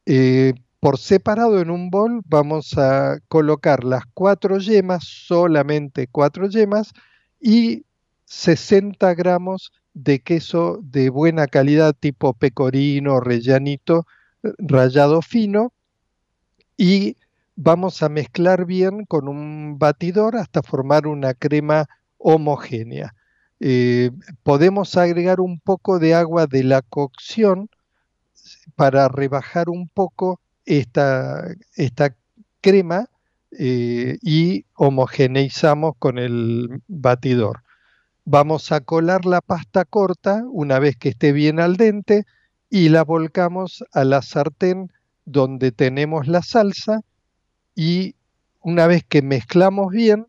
[0.10, 6.94] Eh, por separado en un bol vamos a colocar las cuatro yemas, solamente cuatro yemas,
[7.42, 7.84] y
[8.24, 14.08] 60 gramos de queso de buena calidad tipo pecorino, rellanito,
[14.44, 15.74] eh, rallado fino,
[16.78, 17.18] y
[17.58, 21.86] vamos a mezclar bien con un batidor hasta formar una crema
[22.18, 23.14] homogénea.
[23.60, 24.12] Eh,
[24.44, 27.70] podemos agregar un poco de agua de la cocción
[28.76, 32.16] para rebajar un poco esta, esta
[32.62, 33.08] crema
[33.52, 37.64] eh, y homogeneizamos con el batidor.
[38.26, 42.26] Vamos a colar la pasta corta una vez que esté bien al dente
[42.70, 44.92] y la volcamos a la sartén
[45.24, 47.02] donde tenemos la salsa
[47.74, 48.16] y
[48.60, 50.28] una vez que mezclamos bien,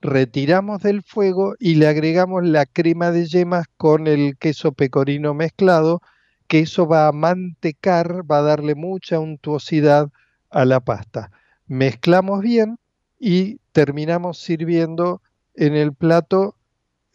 [0.00, 6.02] retiramos del fuego y le agregamos la crema de yemas con el queso pecorino mezclado,
[6.50, 10.10] que eso va a mantecar, va a darle mucha untuosidad
[10.50, 11.30] a la pasta.
[11.68, 12.80] Mezclamos bien
[13.20, 15.22] y terminamos sirviendo
[15.54, 16.56] en el plato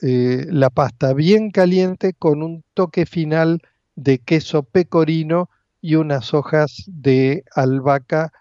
[0.01, 3.61] eh, la pasta bien caliente con un toque final
[3.97, 5.49] de queso pecorino
[5.81, 8.31] y unas hojas de albahaca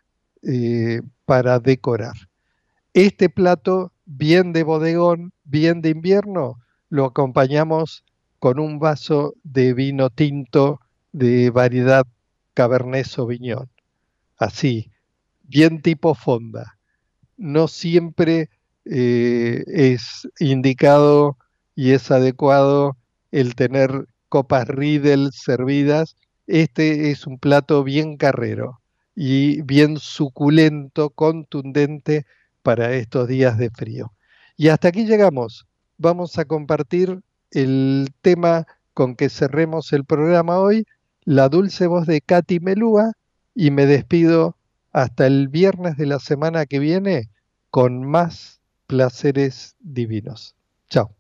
[0.45, 2.15] eh, para decorar.
[2.93, 8.05] Este plato bien de bodegón, bien de invierno, lo acompañamos
[8.39, 10.79] con un vaso de vino tinto
[11.15, 12.05] de variedad
[12.55, 13.71] Cabernet Sauvignon.
[14.37, 14.91] Así,
[15.45, 16.77] bien tipo fonda.
[17.37, 18.51] No siempre
[18.85, 21.39] eh, es indicado
[21.77, 22.97] y es adecuado
[23.31, 26.17] el tener copas Riedel servidas.
[26.49, 28.81] Este es un plato bien carrero
[29.15, 32.27] y bien suculento, contundente
[32.63, 34.13] para estos días de frío.
[34.57, 35.67] Y hasta aquí llegamos.
[35.97, 37.21] Vamos a compartir
[37.53, 40.87] el tema con que cerremos el programa hoy,
[41.25, 43.13] la dulce voz de Katy Melúa,
[43.55, 44.57] y me despido
[44.93, 47.31] hasta el viernes de la semana que viene
[47.71, 50.55] con más placeres divinos.
[50.89, 51.11] Chao.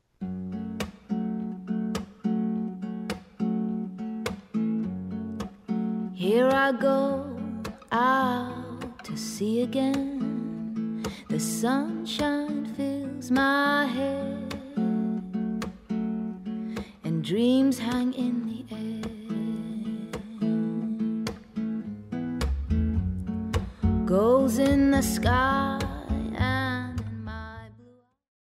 [6.14, 7.34] Here I go
[9.14, 11.02] to see again.
[11.28, 14.54] The sunshine fills my head,
[17.04, 18.63] and dreams hang in the
[24.14, 25.83] Goals in the sky